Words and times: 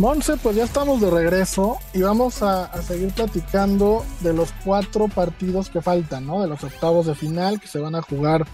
Monse, 0.00 0.38
pues 0.38 0.56
ya 0.56 0.64
estamos 0.64 1.02
de 1.02 1.10
regreso 1.10 1.76
y 1.92 2.00
vamos 2.00 2.42
a, 2.42 2.72
seguir 2.80 3.10
platicando 3.10 4.02
de 4.20 4.32
los 4.32 4.50
cuatro 4.64 5.08
partidos 5.08 5.68
que 5.68 5.82
faltan, 5.82 6.26
¿no? 6.26 6.40
De 6.40 6.48
los 6.48 6.64
octavos 6.64 7.04
de 7.04 7.14
final 7.14 7.60
que 7.60 7.66
se 7.66 7.80
van 7.80 7.94
a 7.94 8.00
jugar 8.00 8.46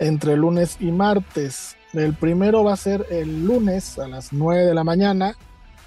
entre 0.00 0.36
lunes 0.36 0.76
y 0.80 0.90
martes. 0.90 1.76
El 1.92 2.14
primero 2.14 2.64
va 2.64 2.72
a 2.72 2.76
ser 2.76 3.06
el 3.10 3.44
lunes 3.44 3.96
a 4.00 4.08
las 4.08 4.32
9 4.32 4.64
de 4.64 4.74
la 4.74 4.82
mañana, 4.82 5.36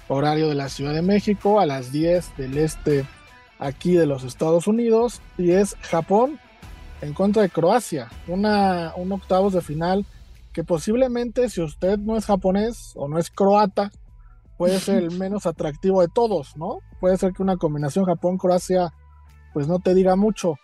horario 0.08 0.48
de 0.48 0.54
la 0.54 0.70
Ciudad 0.70 0.94
de 0.94 1.02
México, 1.02 1.60
a 1.60 1.66
las 1.66 1.92
10 1.92 2.38
del 2.38 2.56
este 2.56 3.04
aquí 3.58 3.92
de 3.92 4.06
los 4.06 4.24
Estados 4.24 4.66
Unidos, 4.66 5.20
y 5.36 5.50
es 5.50 5.76
Japón 5.82 6.40
en 7.02 7.12
contra 7.12 7.42
de 7.42 7.50
Croacia, 7.50 8.08
una, 8.28 8.94
un 8.96 9.12
octavos 9.12 9.52
de 9.52 9.60
final 9.60 10.06
que 10.54 10.64
posiblemente 10.64 11.50
si 11.50 11.60
usted 11.60 11.98
no 11.98 12.16
es 12.16 12.24
japonés 12.24 12.92
o 12.94 13.08
no 13.08 13.18
es 13.18 13.30
croata, 13.30 13.90
puede 14.62 14.78
ser 14.78 15.02
el 15.02 15.10
menos 15.18 15.44
atractivo 15.46 16.02
de 16.02 16.06
todos, 16.06 16.56
¿no? 16.56 16.82
Puede 17.00 17.16
ser 17.16 17.32
que 17.32 17.42
una 17.42 17.56
combinación 17.56 18.04
Japón-Croacia 18.04 18.92
pues 19.52 19.66
no 19.66 19.80
te 19.80 19.92
diga 19.92 20.14
mucho, 20.14 20.54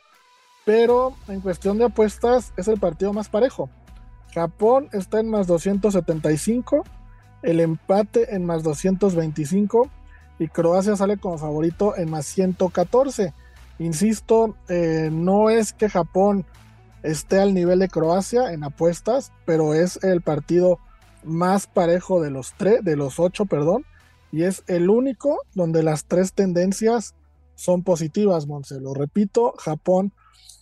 pero 0.64 1.14
en 1.26 1.40
cuestión 1.40 1.78
de 1.78 1.86
apuestas 1.86 2.52
es 2.56 2.68
el 2.68 2.78
partido 2.78 3.12
más 3.12 3.28
parejo. 3.28 3.70
Japón 4.32 4.88
está 4.92 5.18
en 5.18 5.28
más 5.28 5.48
275, 5.48 6.84
el 7.42 7.58
empate 7.58 8.36
en 8.36 8.46
más 8.46 8.62
225 8.62 9.90
y 10.38 10.46
Croacia 10.46 10.94
sale 10.94 11.16
como 11.16 11.36
favorito 11.36 11.96
en 11.96 12.08
más 12.08 12.26
114. 12.26 13.34
Insisto, 13.80 14.54
eh, 14.68 15.08
no 15.10 15.50
es 15.50 15.72
que 15.72 15.88
Japón 15.88 16.46
esté 17.02 17.40
al 17.40 17.52
nivel 17.52 17.80
de 17.80 17.88
Croacia 17.88 18.52
en 18.52 18.62
apuestas, 18.62 19.32
pero 19.44 19.74
es 19.74 19.98
el 20.04 20.22
partido 20.22 20.78
más 21.24 21.66
parejo 21.66 22.22
de 22.22 22.30
los 22.30 22.54
tres, 22.56 22.84
de 22.84 22.94
los 22.94 23.18
ocho, 23.18 23.44
perdón, 23.44 23.84
y 24.32 24.44
es 24.44 24.62
el 24.66 24.90
único 24.90 25.38
donde 25.54 25.82
las 25.82 26.04
tres 26.04 26.32
tendencias 26.32 27.14
son 27.54 27.82
positivas, 27.82 28.46
Monse. 28.46 28.80
Lo 28.80 28.94
repito, 28.94 29.54
Japón 29.58 30.12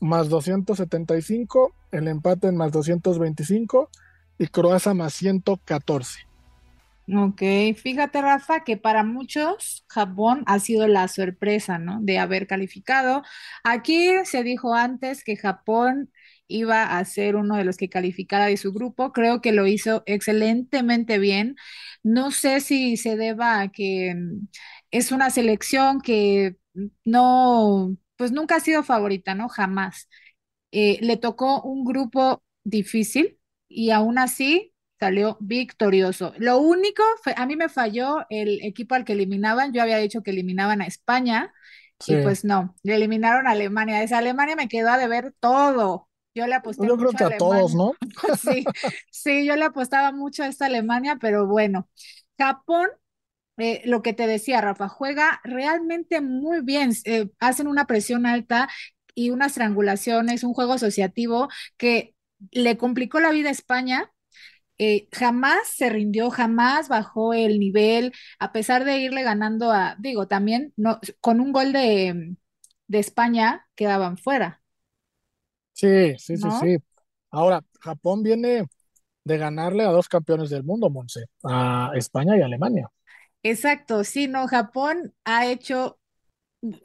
más 0.01 0.29
275, 0.29 1.75
el 1.93 2.09
empate 2.09 2.49
en 2.49 2.57
más 2.57 2.73
225 2.73 3.91
y 4.39 4.47
Croacia 4.49 4.95
más 4.95 5.15
114. 5.15 6.27
Ok, 7.15 7.41
fíjate 7.77 8.21
Rafa 8.21 8.65
que 8.65 8.77
para 8.77 9.05
muchos 9.05 9.85
Japón 9.89 10.43
ha 10.47 10.59
sido 10.59 10.89
la 10.89 11.07
sorpresa, 11.07 11.79
¿no? 11.79 12.01
De 12.01 12.19
haber 12.19 12.49
calificado. 12.49 13.23
Aquí 13.63 14.11
se 14.25 14.43
dijo 14.43 14.75
antes 14.75 15.23
que 15.23 15.37
Japón 15.37 16.11
iba 16.49 16.99
a 16.99 17.05
ser 17.05 17.37
uno 17.37 17.57
de 17.57 17.65
los 17.65 17.77
que 17.77 17.89
calificara 17.89 18.47
de 18.47 18.57
su 18.57 18.73
grupo. 18.73 19.13
Creo 19.13 19.41
que 19.41 19.53
lo 19.53 19.67
hizo 19.67 20.03
excelentemente 20.07 21.19
bien. 21.19 21.57
No 22.03 22.31
sé 22.31 22.61
si 22.61 22.97
se 22.97 23.17
deba 23.17 23.61
a 23.61 23.69
que 23.71 24.15
mm, 24.15 24.49
es 24.91 25.13
una 25.13 25.31
selección 25.31 26.01
que 26.01 26.57
no, 27.05 27.97
pues 28.17 28.33
nunca 28.33 28.57
ha 28.57 28.61
sido 28.61 28.83
favorita, 28.83 29.35
¿no? 29.35 29.49
Jamás. 29.49 30.09
Eh, 30.73 30.99
le 31.03 31.17
tocó 31.17 31.63
un 31.63 31.85
grupo 31.85 32.43
difícil 32.65 33.39
y 33.69 33.91
aún 33.91 34.19
así 34.19 34.73
salió 35.01 35.37
victorioso. 35.41 36.33
Lo 36.39 36.59
único, 36.59 37.03
a 37.37 37.47
mí 37.47 37.57
me 37.57 37.69
falló 37.69 38.27
el 38.31 38.61
equipo 38.65 38.95
al 38.95 39.05
que 39.05 39.13
eliminaban. 39.13 39.73
Yo 39.73 39.83
había 39.83 39.99
dicho 39.99 40.23
que 40.23 40.31
eliminaban 40.33 40.83
a 40.83 40.87
España 40.87 41.53
y 42.07 42.17
pues 42.19 42.45
no, 42.45 42.77
le 42.83 42.97
eliminaron 42.97 43.47
a 43.47 43.53
Alemania. 43.53 44.03
Esa 44.03 44.19
Alemania 44.19 44.57
me 44.57 44.69
quedó 44.69 44.91
a 44.91 44.99
deber 44.99 45.35
todo. 45.41 46.06
Yo 46.37 46.47
le 46.47 46.55
aposté 46.55 46.87
yo 46.87 46.99
creo 46.99 47.13
que 47.13 47.25
a, 47.25 47.39
todos, 47.39 47.75
¿no? 47.75 47.95
sí, 48.43 48.63
sí, 49.11 49.47
yo 49.47 49.57
le 49.57 49.65
apostaba 49.65 50.13
mucho 50.13 50.43
a 50.43 50.49
esta 50.49 50.67
Alemania, 50.67 51.17
pero 51.19 51.47
bueno, 51.47 51.89
Japón 52.37 52.91
eh, 53.57 53.81
lo 53.87 54.03
que 54.03 54.13
te 54.13 54.27
decía, 54.27 54.61
Rafa, 54.61 54.87
juega 54.89 55.41
realmente 55.45 56.21
muy 56.21 56.61
bien, 56.61 56.93
eh, 57.07 57.31
hacen 57.41 57.69
una 57.69 57.87
presión 57.87 58.27
alta 58.27 58.69
y 59.15 59.31
unas 59.31 59.55
triangulaciones, 59.55 60.45
un 60.45 60.53
juego 60.53 60.75
asociativo 60.75 61.49
que 61.79 62.15
le 62.51 62.77
complicó 62.77 63.19
la 63.19 63.31
vida 63.31 63.49
a 63.49 63.53
España. 63.53 64.13
Eh, 64.79 65.09
jamás 65.13 65.69
se 65.75 65.89
rindió, 65.89 66.29
jamás 66.31 66.89
bajó 66.91 67.33
el 67.33 67.59
nivel, 67.59 68.13
a 68.39 68.53
pesar 68.53 68.85
de 68.85 68.99
irle 68.99 69.23
ganando 69.23 69.73
a, 69.73 69.97
digo, 69.99 70.29
también 70.29 70.75
no, 70.77 71.01
con 71.23 71.41
un 71.41 71.53
gol 71.53 71.73
de, 71.73 72.37
de 72.89 72.99
España 72.99 73.67
quedaban 73.75 74.19
fuera. 74.19 74.63
Sí, 75.77 76.15
sí, 76.19 76.37
sí, 76.39 76.51
sí. 76.51 76.77
Ahora, 77.31 77.63
Japón 77.81 78.23
viene 78.23 78.65
de 79.25 79.39
ganarle 79.39 79.85
a 79.85 79.91
dos 79.93 80.09
campeones 80.09 80.51
del 80.51 80.65
mundo, 80.65 80.91
Monse, 80.91 81.27
a 81.45 81.93
España 81.97 82.37
y 82.39 82.43
Alemania. 82.43 82.91
Exacto, 83.43 84.03
sí, 84.05 84.27
no, 84.29 84.49
Japón 84.49 85.15
ha 85.25 85.47
hecho, 85.47 86.01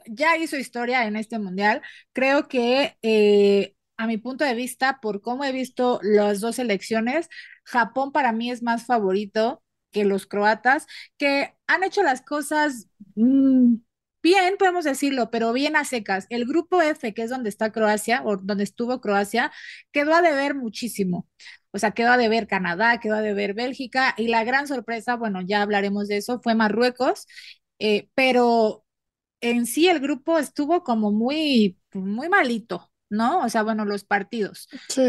ya 0.06 0.36
hizo 0.36 0.56
historia 0.56 1.06
en 1.06 1.16
este 1.16 1.38
mundial. 1.38 1.82
Creo 2.12 2.48
que 2.48 2.96
eh, 3.02 3.74
a 3.96 4.06
mi 4.06 4.18
punto 4.18 4.44
de 4.44 4.54
vista, 4.54 5.00
por 5.02 5.20
cómo 5.22 5.44
he 5.44 5.52
visto 5.52 6.00
las 6.02 6.40
dos 6.40 6.58
elecciones, 6.58 7.28
Japón 7.64 8.12
para 8.12 8.32
mí 8.32 8.50
es 8.50 8.62
más 8.62 8.86
favorito 8.86 9.62
que 9.92 10.04
los 10.04 10.26
croatas, 10.26 10.86
que 11.18 11.54
han 11.66 11.84
hecho 11.84 12.02
las 12.02 12.22
cosas 12.22 12.88
mm, 13.16 13.76
bien, 14.22 14.56
podemos 14.58 14.84
decirlo, 14.84 15.30
pero 15.30 15.52
bien 15.52 15.76
a 15.76 15.84
secas. 15.84 16.26
El 16.30 16.46
grupo 16.46 16.80
F, 16.80 17.12
que 17.14 17.22
es 17.22 17.30
donde 17.30 17.48
está 17.48 17.72
Croacia, 17.72 18.22
o 18.24 18.36
donde 18.36 18.64
estuvo 18.64 19.00
Croacia, 19.00 19.52
quedó 19.92 20.14
a 20.14 20.22
deber 20.22 20.54
muchísimo. 20.54 21.28
O 21.72 21.78
sea, 21.78 21.92
quedó 21.92 22.10
a 22.12 22.16
deber 22.18 22.46
Canadá, 22.46 23.00
quedó 23.00 23.16
a 23.16 23.22
deber 23.22 23.54
Bélgica, 23.54 24.14
y 24.16 24.28
la 24.28 24.44
gran 24.44 24.68
sorpresa, 24.68 25.16
bueno, 25.16 25.40
ya 25.42 25.62
hablaremos 25.62 26.08
de 26.08 26.18
eso, 26.18 26.40
fue 26.40 26.54
Marruecos, 26.54 27.26
eh, 27.78 28.08
pero 28.14 28.84
en 29.40 29.66
sí 29.66 29.88
el 29.88 30.00
grupo 30.00 30.38
estuvo 30.38 30.84
como 30.84 31.10
muy, 31.10 31.78
muy 31.92 32.28
malito, 32.28 32.92
¿no? 33.10 33.40
O 33.40 33.48
sea, 33.48 33.62
bueno, 33.62 33.84
los 33.84 34.04
partidos. 34.04 34.68
Sí, 34.88 35.02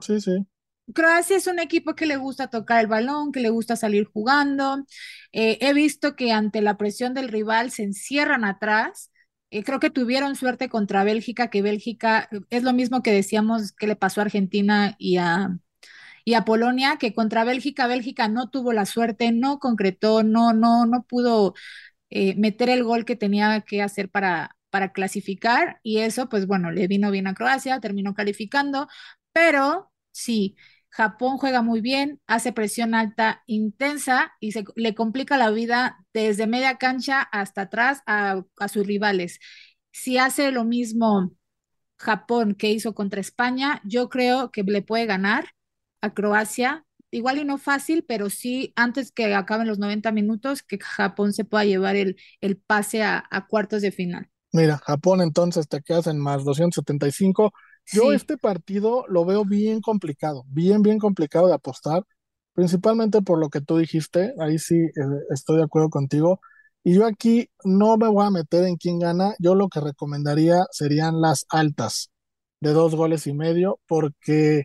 sí, 0.00 0.20
sí. 0.20 0.46
Croacia 0.94 1.36
es 1.36 1.46
un 1.46 1.58
equipo 1.58 1.94
que 1.94 2.06
le 2.06 2.16
gusta 2.16 2.48
tocar 2.48 2.80
el 2.80 2.86
balón, 2.86 3.32
que 3.32 3.40
le 3.40 3.50
gusta 3.50 3.76
salir 3.76 4.04
jugando. 4.12 4.84
Eh, 5.32 5.58
he 5.60 5.72
visto 5.74 6.16
que 6.16 6.32
ante 6.32 6.62
la 6.62 6.76
presión 6.76 7.14
del 7.14 7.28
rival 7.28 7.70
se 7.70 7.82
encierran 7.84 8.44
atrás. 8.44 9.10
Eh, 9.50 9.62
creo 9.64 9.80
que 9.80 9.90
tuvieron 9.90 10.36
suerte 10.36 10.68
contra 10.68 11.04
Bélgica, 11.04 11.48
que 11.50 11.62
Bélgica 11.62 12.28
es 12.50 12.62
lo 12.62 12.72
mismo 12.72 13.02
que 13.02 13.12
decíamos 13.12 13.72
que 13.72 13.86
le 13.86 13.96
pasó 13.96 14.20
a 14.20 14.24
Argentina 14.24 14.94
y 14.98 15.16
a, 15.18 15.50
y 16.24 16.34
a 16.34 16.44
Polonia, 16.44 16.96
que 16.98 17.14
contra 17.14 17.44
Bélgica, 17.44 17.86
Bélgica 17.86 18.28
no 18.28 18.50
tuvo 18.50 18.72
la 18.72 18.86
suerte, 18.86 19.32
no 19.32 19.58
concretó, 19.58 20.22
no, 20.22 20.52
no, 20.52 20.86
no 20.86 21.02
pudo 21.04 21.54
eh, 22.10 22.34
meter 22.36 22.70
el 22.70 22.84
gol 22.84 23.04
que 23.04 23.16
tenía 23.16 23.62
que 23.62 23.82
hacer 23.82 24.10
para, 24.10 24.56
para 24.70 24.92
clasificar. 24.92 25.80
Y 25.82 25.98
eso, 25.98 26.28
pues 26.28 26.46
bueno, 26.46 26.70
le 26.70 26.86
vino 26.88 27.10
bien 27.10 27.26
a 27.26 27.34
Croacia, 27.34 27.80
terminó 27.80 28.14
calificando, 28.14 28.88
pero 29.32 29.92
sí, 30.12 30.56
Japón 30.90 31.38
juega 31.38 31.62
muy 31.62 31.80
bien, 31.80 32.20
hace 32.26 32.52
presión 32.52 32.94
alta 32.94 33.42
intensa 33.46 34.32
y 34.40 34.52
se 34.52 34.64
le 34.74 34.94
complica 34.94 35.38
la 35.38 35.50
vida 35.50 36.04
desde 36.12 36.48
media 36.48 36.78
cancha 36.78 37.22
hasta 37.22 37.62
atrás 37.62 38.02
a, 38.06 38.42
sus 38.68 38.86
rivales. 38.86 39.38
Si 39.92 40.18
hace 40.18 40.50
lo 40.50 40.64
mismo 40.64 41.32
Japón 41.96 42.54
que 42.54 42.70
hizo 42.70 42.94
contra 42.94 43.20
España, 43.20 43.80
yo 43.84 44.08
creo 44.08 44.50
que 44.50 44.64
le 44.64 44.82
puede 44.82 45.06
ganar 45.06 45.50
a 46.00 46.12
Croacia. 46.12 46.84
Igual 47.12 47.38
y 47.38 47.44
no 47.44 47.58
fácil, 47.58 48.04
pero 48.06 48.28
sí 48.30 48.72
antes 48.74 49.12
que 49.12 49.34
acaben 49.34 49.68
los 49.68 49.78
90 49.78 50.10
minutos, 50.12 50.62
que 50.62 50.78
Japón 50.78 51.32
se 51.32 51.44
pueda 51.44 51.64
llevar 51.64 51.96
el, 51.96 52.16
el 52.40 52.56
pase 52.56 53.02
a, 53.02 53.24
a 53.30 53.46
cuartos 53.46 53.82
de 53.82 53.92
final. 53.92 54.28
Mira, 54.52 54.78
Japón 54.78 55.20
entonces 55.20 55.68
te 55.68 55.80
quedas 55.82 56.08
en 56.08 56.18
más 56.18 56.44
275 56.44 57.52
yo 57.92 58.12
este 58.12 58.36
partido 58.38 59.04
lo 59.08 59.24
veo 59.24 59.44
bien 59.44 59.80
complicado, 59.80 60.44
bien, 60.48 60.82
bien 60.82 60.98
complicado 60.98 61.48
de 61.48 61.54
apostar, 61.54 62.04
principalmente 62.54 63.22
por 63.22 63.38
lo 63.38 63.48
que 63.50 63.60
tú 63.60 63.78
dijiste, 63.78 64.34
ahí 64.40 64.58
sí 64.58 64.76
eh, 64.76 64.90
estoy 65.30 65.58
de 65.58 65.64
acuerdo 65.64 65.90
contigo. 65.90 66.40
Y 66.82 66.94
yo 66.94 67.06
aquí 67.06 67.50
no 67.64 67.96
me 67.98 68.08
voy 68.08 68.26
a 68.26 68.30
meter 68.30 68.64
en 68.64 68.76
quién 68.76 68.98
gana, 68.98 69.34
yo 69.38 69.54
lo 69.54 69.68
que 69.68 69.80
recomendaría 69.80 70.60
serían 70.70 71.20
las 71.20 71.44
altas 71.50 72.10
de 72.60 72.72
dos 72.72 72.94
goles 72.94 73.26
y 73.26 73.34
medio, 73.34 73.80
porque 73.86 74.64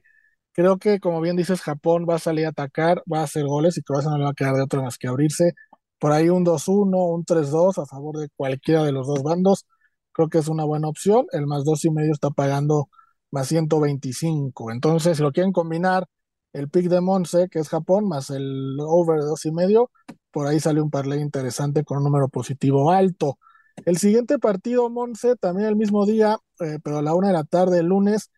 creo 0.54 0.78
que, 0.80 1.00
como 1.00 1.22
bien 1.22 1.36
dices, 1.38 1.62
Japón 1.62 2.06
va 2.10 2.16
a 2.16 2.20
salir 2.20 2.46
a 2.46 2.50
atacar, 2.50 3.04
va 3.12 3.22
a 3.22 3.24
hacer 3.24 3.46
goles 3.46 3.78
y 3.78 3.84
Croacia 3.84 4.10
no 4.12 4.18
le 4.18 4.26
va 4.26 4.32
a 4.32 4.34
quedar 4.34 4.56
de 4.56 4.64
otra 4.64 4.82
más 4.82 4.98
que 4.98 5.08
abrirse. 5.08 5.54
Por 6.00 6.12
ahí 6.12 6.30
un 6.30 6.46
2-1, 6.46 7.14
un 7.14 7.26
3-2 7.26 7.78
a 7.78 7.86
favor 7.86 8.18
de 8.18 8.30
cualquiera 8.36 8.84
de 8.84 8.92
los 8.92 9.08
dos 9.08 9.24
bandos, 9.24 9.66
creo 10.14 10.30
que 10.30 10.40
es 10.40 10.48
una 10.48 10.66
buena 10.66 10.88
opción. 10.90 11.26
El 11.32 11.48
más 11.48 11.66
dos 11.66 11.86
y 11.86 11.92
medio 11.92 12.12
está 12.14 12.30
pagando 12.32 12.90
más 13.36 13.50
125. 13.50 14.72
Entonces, 14.72 15.18
si 15.18 15.24
lo 15.24 15.32
quieren 15.32 15.52
combinar, 15.52 16.06
el 16.54 16.70
pick 16.70 16.88
de 16.90 17.02
Monse, 17.02 17.50
que 17.50 17.60
es 17.60 17.70
Japón, 17.70 18.08
más 18.08 18.30
el 18.30 18.78
over 18.80 19.20
de 19.20 19.26
dos 19.26 19.46
y 19.46 19.52
medio, 19.52 19.92
por 20.32 20.48
ahí 20.48 20.60
sale 20.60 20.82
un 20.82 20.90
parlay 20.90 21.20
interesante 21.22 21.84
con 21.84 21.98
un 22.00 22.06
número 22.06 22.30
positivo 22.30 22.92
alto. 22.92 23.38
El 23.86 23.98
siguiente 23.98 24.40
partido, 24.40 24.90
Monse, 24.90 25.36
también 25.36 25.68
el 25.68 25.76
mismo 25.76 26.06
día, 26.06 26.38
eh, 26.62 26.80
pero 26.84 27.00
a 27.00 27.02
la 27.02 27.14
una 27.14 27.28
de 27.28 27.34
la 27.34 27.44
tarde, 27.44 27.80
el 27.80 27.88
lunes, 27.88 28.32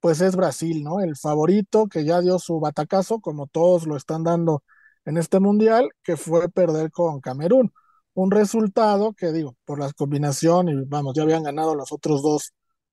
pues 0.00 0.20
es 0.20 0.36
Brasil, 0.36 0.82
¿no? 0.84 1.00
El 1.00 1.16
favorito 1.16 1.86
que 1.88 2.04
ya 2.04 2.20
dio 2.20 2.38
su 2.38 2.60
batacazo, 2.60 3.20
como 3.20 3.46
todos 3.46 3.86
lo 3.86 3.96
están 3.96 4.24
dando 4.24 4.62
en 5.06 5.16
este 5.18 5.40
mundial, 5.40 5.88
que 6.02 6.16
fue 6.16 6.48
perder 6.50 6.90
con 6.90 7.20
Camerún. 7.20 7.72
un 8.14 8.30
resultado 8.30 9.14
que 9.14 9.32
digo, 9.32 9.56
por 9.64 9.78
la 9.80 9.90
combinación 9.92 10.68
y 10.68 10.74
vamos, 10.86 11.14
ya 11.16 11.22
habían 11.22 11.44
ganado 11.44 11.74
los 11.74 11.92
otros 11.92 12.22
dos 12.22 12.52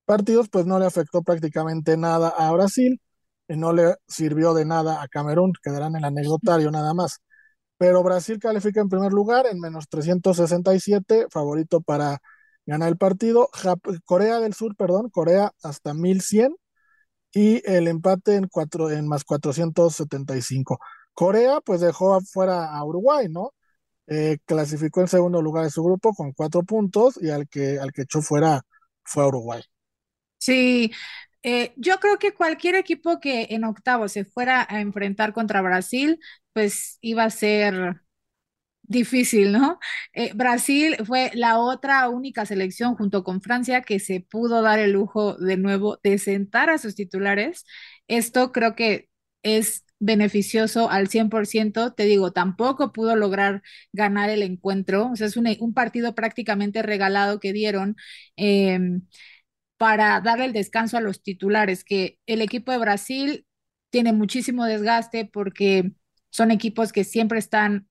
partidos, 0.10 0.50
pues 0.50 0.66
no 0.66 0.80
le 0.80 0.88
afectó 0.88 1.22
prácticamente 1.22 1.96
nada 1.96 2.30
a 2.30 2.52
Brasil 2.52 3.00
y 3.48 3.56
no 3.58 3.74
le 3.74 3.96
sirvió 4.08 4.56
de 4.56 4.66
nada 4.66 5.04
a 5.04 5.08
Camerún, 5.08 5.54
quedarán 5.64 5.92
en 5.96 5.98
el 6.00 6.06
anecdotario 6.06 6.72
nada 6.72 6.96
más. 6.96 7.20
Pero 7.78 8.04
Brasil 8.04 8.40
califica 8.40 8.82
en 8.82 8.90
primer 8.90 9.14
lugar 9.14 9.46
en 9.48 9.60
menos 9.60 9.88
367, 9.90 11.28
favorito 11.32 11.82
para 11.82 12.20
ganar 12.66 12.90
el 12.90 12.98
partido. 12.98 13.50
Corea 14.06 14.40
del 14.40 14.56
Sur, 14.56 14.76
perdón, 14.76 15.10
Corea 15.12 15.52
hasta 15.64 15.94
1100 15.94 16.56
y 17.34 17.62
el 17.72 17.88
empate 17.88 18.36
en, 18.36 18.48
cuatro, 18.50 18.90
en 18.92 19.08
más 19.08 19.24
475. 19.26 20.80
Corea 21.14 21.62
pues 21.62 21.82
dejó 21.82 22.16
afuera 22.16 22.76
a 22.76 22.84
Uruguay, 22.86 23.28
¿no? 23.30 23.54
Eh, 24.08 24.40
clasificó 24.46 25.02
en 25.02 25.08
segundo 25.10 25.42
lugar 25.42 25.66
de 25.66 25.72
su 25.72 25.84
grupo 25.84 26.14
con 26.16 26.34
cuatro 26.34 26.64
puntos 26.64 27.20
y 27.22 27.30
al 27.32 27.48
que, 27.50 27.80
al 27.80 27.92
que 27.94 28.04
echó 28.04 28.22
fuera 28.22 28.62
fue 29.04 29.24
a 29.24 29.28
Uruguay. 29.28 29.62
Sí, 30.40 30.92
eh, 31.44 31.74
yo 31.78 31.98
creo 32.00 32.20
que 32.20 32.34
cualquier 32.34 32.76
equipo 32.76 33.20
que 33.20 33.48
en 33.52 33.64
octavo 33.66 34.08
se 34.10 34.26
fuera 34.26 34.66
a 34.70 34.82
enfrentar 34.82 35.34
contra 35.34 35.62
Brasil, 35.62 36.20
pues 36.54 36.98
iba 37.02 37.24
a 37.26 37.30
ser 37.30 38.02
difícil, 38.84 39.52
¿no? 39.54 39.80
Eh, 40.14 40.34
Brasil 40.36 40.98
fue 41.06 41.32
la 41.36 41.60
otra 41.60 42.10
única 42.10 42.46
selección 42.46 42.96
junto 42.96 43.24
con 43.24 43.42
Francia 43.42 43.82
que 43.84 44.00
se 44.00 44.22
pudo 44.22 44.62
dar 44.64 44.80
el 44.80 44.92
lujo 44.94 45.36
de 45.38 45.58
nuevo 45.58 46.00
de 46.04 46.18
sentar 46.20 46.70
a 46.70 46.78
sus 46.80 46.96
titulares. 46.96 47.66
Esto 48.08 48.52
creo 48.52 48.76
que 48.76 49.10
es 49.44 49.86
beneficioso 50.00 50.90
al 50.92 51.10
100%, 51.10 51.94
te 51.94 52.06
digo, 52.06 52.32
tampoco 52.34 52.94
pudo 52.94 53.16
lograr 53.18 53.64
ganar 53.94 54.30
el 54.30 54.44
encuentro, 54.44 55.12
o 55.12 55.16
sea, 55.18 55.28
es 55.28 55.38
un, 55.38 55.74
partido 55.74 56.16
prácticamente 56.16 56.82
regalado 56.84 57.40
que 57.42 57.54
dieron 57.54 57.98
eh, 58.38 58.80
para 59.80 60.22
darle 60.22 60.46
el 60.48 60.54
descanso 60.54 60.98
a 60.98 61.02
los 61.02 61.24
titulares, 61.24 61.86
que 61.86 62.20
el 62.28 62.44
equipo 62.44 62.74
de 62.74 62.80
Brasil 62.80 63.48
tiene 63.92 64.14
muchísimo 64.14 64.66
desgaste 64.66 65.26
porque 65.26 65.94
son 66.32 66.52
equipos 66.52 66.94
que 66.94 67.06
siempre 67.06 67.40
están 67.40 67.90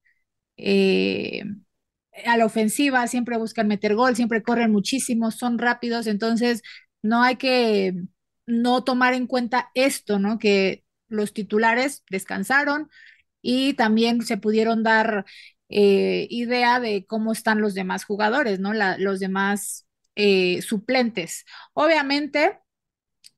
eh, 0.57 1.43
a 2.25 2.37
la 2.37 2.45
ofensiva, 2.45 3.07
siempre 3.07 3.37
buscan 3.37 3.67
meter 3.67 3.95
gol, 3.95 4.15
siempre 4.15 4.43
corren 4.43 4.71
muchísimo, 4.71 5.31
son 5.31 5.57
rápidos, 5.57 6.07
entonces 6.07 6.61
no 7.01 7.23
hay 7.23 7.37
que 7.37 7.93
no 8.47 8.83
tomar 8.83 9.13
en 9.13 9.27
cuenta 9.27 9.71
esto, 9.75 10.19
¿no? 10.19 10.39
Que 10.39 10.83
los 11.07 11.33
titulares 11.33 12.03
descansaron 12.09 12.89
y 13.41 13.73
también 13.75 14.23
se 14.23 14.37
pudieron 14.37 14.83
dar 14.83 15.25
eh, 15.69 16.27
idea 16.29 16.79
de 16.79 17.05
cómo 17.07 17.31
están 17.33 17.61
los 17.61 17.73
demás 17.75 18.05
jugadores, 18.05 18.59
¿no? 18.59 18.73
los 18.73 19.19
demás 19.19 19.85
eh, 20.15 20.61
suplentes. 20.61 21.45
Obviamente, 21.73 22.59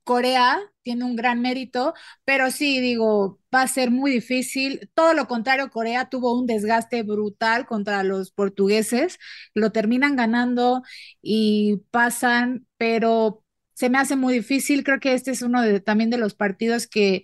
Corea 0.04 0.60
tiene 0.82 1.06
un 1.06 1.16
gran 1.16 1.42
mérito, 1.42 1.94
pero 2.26 2.50
sí, 2.52 2.80
digo, 2.80 3.40
va 3.54 3.62
a 3.64 3.68
ser 3.68 3.92
muy 3.92 4.12
difícil. 4.12 4.90
Todo 4.96 5.14
lo 5.14 5.28
contrario, 5.28 5.70
Corea 5.70 6.10
tuvo 6.10 6.38
un 6.40 6.48
desgaste 6.48 7.04
brutal 7.04 7.66
contra 7.68 8.04
los 8.04 8.32
portugueses, 8.32 9.20
lo 9.54 9.72
terminan 9.72 10.16
ganando 10.16 10.82
y 11.22 11.78
pasan, 11.92 12.68
pero 12.78 13.44
se 13.76 13.90
me 13.90 14.00
hace 14.00 14.16
muy 14.16 14.34
difícil. 14.34 14.84
Creo 14.84 15.00
que 15.00 15.14
este 15.14 15.32
es 15.32 15.42
uno 15.44 15.62
de, 15.62 15.80
también 15.82 16.10
de 16.10 16.18
los 16.18 16.34
partidos 16.36 16.88
que 16.88 17.24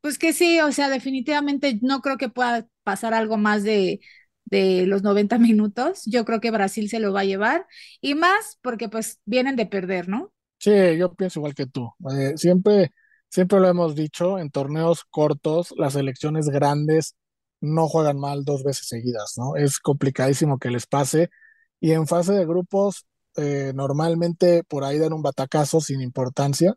pues 0.00 0.18
que 0.18 0.32
sí, 0.32 0.60
o 0.60 0.72
sea, 0.72 0.88
definitivamente 0.88 1.78
no 1.82 2.00
creo 2.00 2.16
que 2.18 2.28
pueda 2.28 2.66
pasar 2.82 3.14
algo 3.14 3.36
más 3.36 3.62
de, 3.62 4.00
de 4.52 4.84
los 4.86 5.02
90 5.02 5.38
minutos. 5.38 6.02
Yo 6.04 6.26
creo 6.26 6.40
que 6.40 6.50
Brasil 6.50 6.90
se 6.90 7.00
lo 7.00 7.12
va 7.12 7.20
a 7.20 7.24
llevar 7.24 7.66
y 8.02 8.14
más 8.14 8.58
porque 8.62 8.88
pues 8.90 9.18
vienen 9.24 9.56
de 9.56 9.64
perder, 9.66 10.08
¿no? 10.08 10.30
Sí, 10.58 10.70
yo 10.98 11.14
pienso 11.14 11.40
igual 11.40 11.54
que 11.54 11.66
tú. 11.66 11.90
Eh, 12.12 12.34
siempre, 12.36 12.92
siempre 13.30 13.58
lo 13.60 13.68
hemos 13.68 13.96
dicho, 13.96 14.38
en 14.38 14.50
torneos 14.50 15.04
cortos, 15.08 15.72
las 15.78 15.94
selecciones 15.94 16.50
grandes 16.50 17.16
no 17.62 17.88
juegan 17.88 18.18
mal 18.18 18.44
dos 18.44 18.62
veces 18.62 18.88
seguidas, 18.88 19.34
¿no? 19.38 19.56
Es 19.56 19.80
complicadísimo 19.80 20.58
que 20.58 20.70
les 20.70 20.86
pase. 20.86 21.30
Y 21.80 21.92
en 21.92 22.06
fase 22.06 22.34
de 22.34 22.44
grupos, 22.44 23.06
eh, 23.36 23.72
normalmente 23.74 24.64
por 24.64 24.84
ahí 24.84 24.98
dan 24.98 25.14
un 25.14 25.22
batacazo 25.22 25.80
sin 25.80 26.02
importancia. 26.02 26.74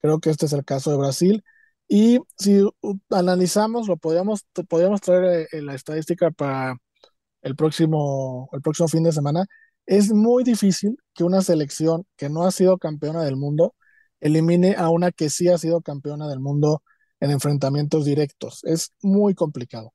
Creo 0.00 0.20
que 0.20 0.30
este 0.30 0.46
es 0.46 0.52
el 0.52 0.64
caso 0.64 0.90
de 0.90 0.98
Brasil. 0.98 1.44
Y 1.88 2.20
si 2.36 2.62
analizamos, 3.10 3.88
lo 3.88 3.96
podríamos, 3.96 4.44
podríamos 4.68 5.00
traer 5.00 5.48
eh, 5.52 5.62
la 5.62 5.74
estadística 5.74 6.30
para 6.30 6.76
el 7.46 7.56
próximo, 7.56 8.48
el 8.52 8.62
próximo 8.62 8.88
fin 8.88 9.04
de 9.04 9.12
semana. 9.12 9.46
Es 9.86 10.12
muy 10.12 10.44
difícil 10.44 10.96
que 11.14 11.24
una 11.24 11.42
selección 11.42 12.04
que 12.16 12.28
no 12.28 12.44
ha 12.44 12.50
sido 12.52 12.78
campeona 12.78 13.22
del 13.24 13.36
mundo 13.36 13.74
elimine 14.20 14.74
a 14.76 14.90
una 14.90 15.12
que 15.12 15.30
sí 15.30 15.48
ha 15.48 15.58
sido 15.58 15.80
campeona 15.82 16.28
del 16.28 16.40
mundo 16.40 16.82
en 17.20 17.30
enfrentamientos 17.30 18.04
directos. 18.04 18.62
Es 18.64 18.92
muy 19.02 19.34
complicado. 19.34 19.92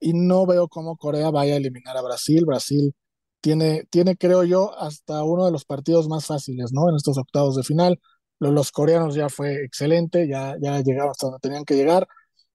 Y 0.00 0.12
no 0.14 0.46
veo 0.46 0.68
cómo 0.68 0.96
Corea 0.96 1.30
vaya 1.30 1.54
a 1.54 1.56
eliminar 1.58 1.96
a 1.96 2.02
Brasil. 2.02 2.44
Brasil 2.46 2.94
tiene, 3.40 3.84
tiene, 3.90 4.16
creo 4.16 4.44
yo, 4.44 4.76
hasta 4.78 5.24
uno 5.24 5.46
de 5.46 5.52
los 5.52 5.64
partidos 5.64 6.08
más 6.08 6.26
fáciles, 6.26 6.72
¿no? 6.72 6.88
En 6.90 6.96
estos 6.96 7.18
octavos 7.18 7.56
de 7.56 7.64
final 7.64 7.98
los 8.40 8.70
coreanos 8.72 9.14
ya 9.14 9.28
fue 9.28 9.64
excelente, 9.64 10.28
ya, 10.28 10.56
ya 10.60 10.80
llegaron 10.80 11.10
hasta 11.10 11.26
donde 11.26 11.40
tenían 11.40 11.64
que 11.64 11.76
llegar. 11.76 12.06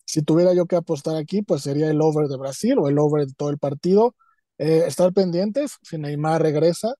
Si 0.06 0.22
tuviera 0.22 0.54
yo 0.54 0.66
que 0.66 0.76
apostar 0.76 1.16
aquí, 1.16 1.42
pues 1.42 1.64
sería 1.64 1.90
el 1.90 2.02
over 2.02 2.28
de 2.28 2.38
Brasil 2.38 2.76
o 2.80 2.90
el 2.90 3.00
over 3.00 3.26
de 3.26 3.34
todo 3.34 3.50
el 3.50 3.58
partido. 3.58 4.16
Eh, 4.58 4.84
estar 4.88 5.12
pendientes, 5.14 5.78
si 5.82 5.98
Neymar 5.98 6.42
regresa, 6.42 6.94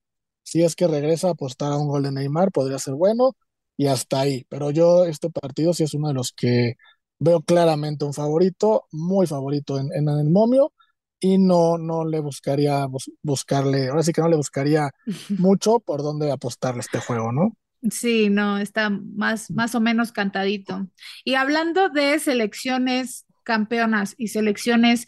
si 0.44 0.64
es 0.64 0.76
que 0.76 0.88
regresa, 0.88 1.30
apostar 1.30 1.72
a 1.72 1.78
un 1.78 1.88
gol 1.88 2.04
de 2.04 2.12
Neymar 2.12 2.52
podría 2.52 2.80
ser 2.80 2.96
bueno 2.96 3.36
y 3.78 3.88
hasta 3.88 4.22
ahí. 4.22 4.46
Pero 4.50 4.72
yo 4.72 5.06
este 5.06 5.30
partido 5.30 5.74
sí 5.74 5.84
es 5.84 5.94
uno 5.94 6.10
de 6.10 6.14
los 6.16 6.32
que 6.34 6.76
veo 7.20 7.42
claramente 7.42 8.06
un 8.06 8.14
favorito, 8.14 8.86
muy 8.92 9.28
favorito 9.28 9.80
en, 9.80 9.90
en 9.94 10.10
el 10.10 10.30
momio 10.30 10.74
y 11.20 11.38
no, 11.38 11.78
no 11.78 12.06
le 12.06 12.20
buscaría 12.20 12.88
buscarle, 13.22 13.88
ahora 13.90 14.04
sí 14.04 14.12
que 14.12 14.22
no 14.22 14.28
le 14.30 14.36
buscaría 14.36 14.92
mucho 15.38 15.80
por 15.80 16.02
dónde 16.04 16.32
apostarle 16.32 16.82
este 16.82 17.00
juego, 17.00 17.32
¿no? 17.32 17.56
Sí, 17.92 18.30
no, 18.30 18.58
está 18.60 18.90
más, 18.90 19.52
más 19.52 19.76
o 19.76 19.82
menos 19.82 20.14
cantadito. 20.14 20.88
Y 21.26 21.36
hablando 21.36 21.90
de 21.90 22.18
selecciones 22.20 23.26
campeonas 23.44 24.16
y 24.18 24.30
selecciones 24.30 25.06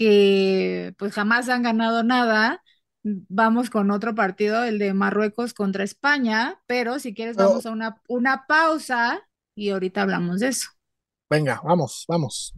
que 0.00 0.94
pues 0.98 1.12
jamás 1.12 1.48
han 1.50 1.62
ganado 1.62 2.02
nada, 2.02 2.62
vamos 3.02 3.68
con 3.68 3.90
otro 3.90 4.14
partido, 4.14 4.64
el 4.64 4.78
de 4.78 4.94
Marruecos 4.94 5.52
contra 5.52 5.84
España, 5.84 6.60
pero 6.66 6.98
si 6.98 7.14
quieres 7.14 7.36
vamos 7.36 7.66
a 7.66 7.70
una, 7.70 8.00
una 8.08 8.46
pausa 8.46 9.20
y 9.54 9.70
ahorita 9.70 10.02
hablamos 10.02 10.40
de 10.40 10.48
eso. 10.48 10.68
Venga, 11.28 11.60
vamos, 11.62 12.04
vamos. 12.08 12.54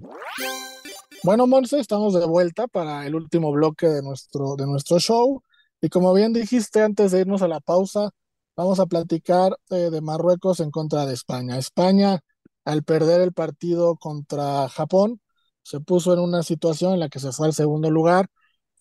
Bueno, 1.24 1.46
Monse, 1.46 1.80
estamos 1.80 2.14
de 2.14 2.24
vuelta 2.24 2.68
para 2.68 3.06
el 3.06 3.14
último 3.14 3.50
bloque 3.52 3.88
de 3.88 4.02
nuestro, 4.02 4.56
de 4.56 4.66
nuestro 4.66 4.98
show. 4.98 5.42
Y 5.80 5.88
como 5.88 6.14
bien 6.14 6.32
dijiste 6.32 6.80
antes 6.82 7.10
de 7.10 7.20
irnos 7.20 7.42
a 7.42 7.48
la 7.48 7.60
pausa, 7.60 8.10
Vamos 8.54 8.80
a 8.80 8.86
platicar 8.86 9.56
eh, 9.70 9.88
de 9.90 10.00
Marruecos 10.02 10.60
en 10.60 10.70
contra 10.70 11.06
de 11.06 11.14
España. 11.14 11.56
España, 11.56 12.20
al 12.64 12.82
perder 12.82 13.22
el 13.22 13.32
partido 13.32 13.96
contra 13.96 14.68
Japón, 14.68 15.20
se 15.62 15.80
puso 15.80 16.12
en 16.14 16.20
una 16.20 16.42
situación 16.42 16.94
en 16.94 17.00
la 17.00 17.08
que 17.08 17.20
se 17.20 17.32
fue 17.32 17.46
al 17.48 17.54
segundo 17.54 17.90
lugar. 17.90 18.28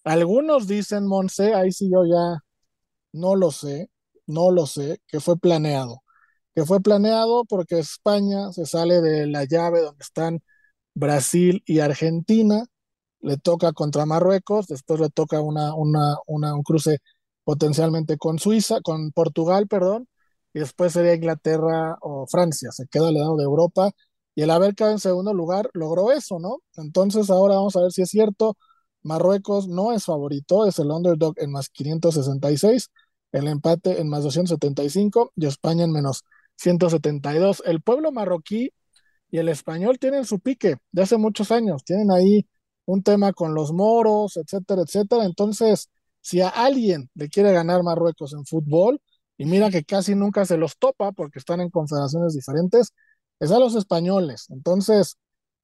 Algunos 0.04 0.68
dicen, 0.68 1.08
Monse, 1.08 1.54
ahí 1.56 1.72
sí 1.72 1.90
yo 1.92 2.06
ya 2.06 2.40
no 3.14 3.36
lo 3.36 3.52
sé, 3.52 3.90
no 4.28 4.52
lo 4.52 4.66
sé, 4.68 5.02
que 5.08 5.20
fue 5.20 5.38
planeado. 5.38 6.04
Que 6.56 6.66
fue 6.66 6.82
planeado 6.82 7.46
porque 7.46 7.80
España 7.80 8.52
se 8.54 8.66
sale 8.66 9.02
de 9.02 9.28
la 9.28 9.46
llave 9.46 9.82
donde 9.82 10.04
están 10.04 10.42
Brasil 10.96 11.64
y 11.66 11.80
Argentina, 11.80 12.66
le 13.22 13.38
toca 13.38 13.74
contra 13.74 14.06
Marruecos, 14.06 14.68
después 14.68 15.00
le 15.00 15.10
toca 15.10 15.42
una, 15.42 15.74
una, 15.76 16.18
una, 16.28 16.56
un 16.56 16.64
cruce 16.64 17.00
potencialmente 17.44 18.18
con 18.18 18.40
Suiza, 18.40 18.82
con 18.82 19.12
Portugal, 19.12 19.68
perdón, 19.68 20.08
y 20.54 20.60
después 20.60 20.94
sería 20.94 21.16
Inglaterra 21.16 21.98
o 22.02 22.28
Francia, 22.28 22.72
se 22.72 22.88
queda 22.88 23.10
al 23.10 23.16
lado 23.16 23.38
de 23.38 23.44
Europa, 23.44 23.92
y 24.36 24.44
el 24.44 24.50
haber 24.50 24.76
en 24.80 25.00
segundo 25.00 25.34
lugar 25.34 25.70
logró 25.74 26.12
eso, 26.12 26.40
¿no? 26.40 26.60
Entonces 26.78 27.30
ahora 27.30 27.56
vamos 27.56 27.76
a 27.76 27.82
ver 27.82 27.92
si 27.92 28.02
es 28.02 28.10
cierto, 28.10 28.58
Marruecos 29.04 29.68
no 29.68 29.94
es 29.94 30.06
favorito, 30.06 30.66
es 30.68 30.80
el 30.80 30.92
underdog 30.92 31.34
en 31.38 31.52
más 31.52 31.70
566, 31.70 32.90
el 33.32 33.48
empate 33.48 34.00
en 34.00 34.10
más 34.10 34.24
275 34.24 35.34
y 35.36 35.48
España 35.48 35.84
en 35.84 35.92
menos 35.92 36.24
172. 36.58 37.64
El 37.66 37.82
pueblo 37.82 38.12
marroquí 38.12 38.72
y 39.32 39.38
el 39.38 39.50
español 39.50 40.00
tienen 40.00 40.26
su 40.26 40.40
pique 40.40 40.78
de 40.92 41.02
hace 41.02 41.18
muchos 41.18 41.52
años, 41.52 41.84
tienen 41.84 42.12
ahí 42.12 42.48
un 42.86 43.04
tema 43.04 43.34
con 43.34 43.54
los 43.56 43.74
moros, 43.74 44.38
etcétera, 44.38 44.84
etcétera, 44.84 45.26
entonces 45.26 45.90
si 46.22 46.42
a 46.42 46.50
alguien 46.50 47.10
le 47.16 47.30
quiere 47.30 47.52
ganar 47.52 47.84
Marruecos 47.84 48.34
en 48.34 48.46
fútbol, 48.46 49.02
y 49.38 49.46
mira 49.46 49.72
que 49.72 49.84
casi 49.84 50.14
nunca 50.14 50.46
se 50.46 50.58
los 50.58 50.78
topa 50.78 51.12
porque 51.14 51.40
están 51.40 51.62
en 51.62 51.72
confederaciones 51.72 52.34
diferentes, 52.34 52.94
es 53.42 53.52
a 53.52 53.60
los 53.60 53.76
españoles. 53.76 54.48
Entonces, 54.50 55.18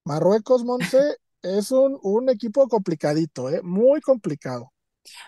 Marruecos, 0.04 0.66
Monse, 0.66 1.00
es 1.44 1.72
un, 1.72 1.98
un, 2.02 2.30
equipo 2.30 2.68
complicadito, 2.68 3.50
¿eh? 3.50 3.62
muy 3.64 4.02
complicado. 4.02 4.74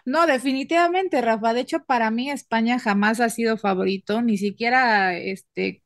No, 0.03 0.25
definitivamente, 0.27 1.21
Rafa. 1.21 1.53
De 1.53 1.61
hecho, 1.61 1.83
para 1.85 2.11
mí 2.11 2.29
España 2.29 2.79
jamás 2.79 3.21
ha 3.21 3.29
sido 3.29 3.57
favorito, 3.57 4.21
ni 4.21 4.37
siquiera 4.37 5.15
este 5.17 5.83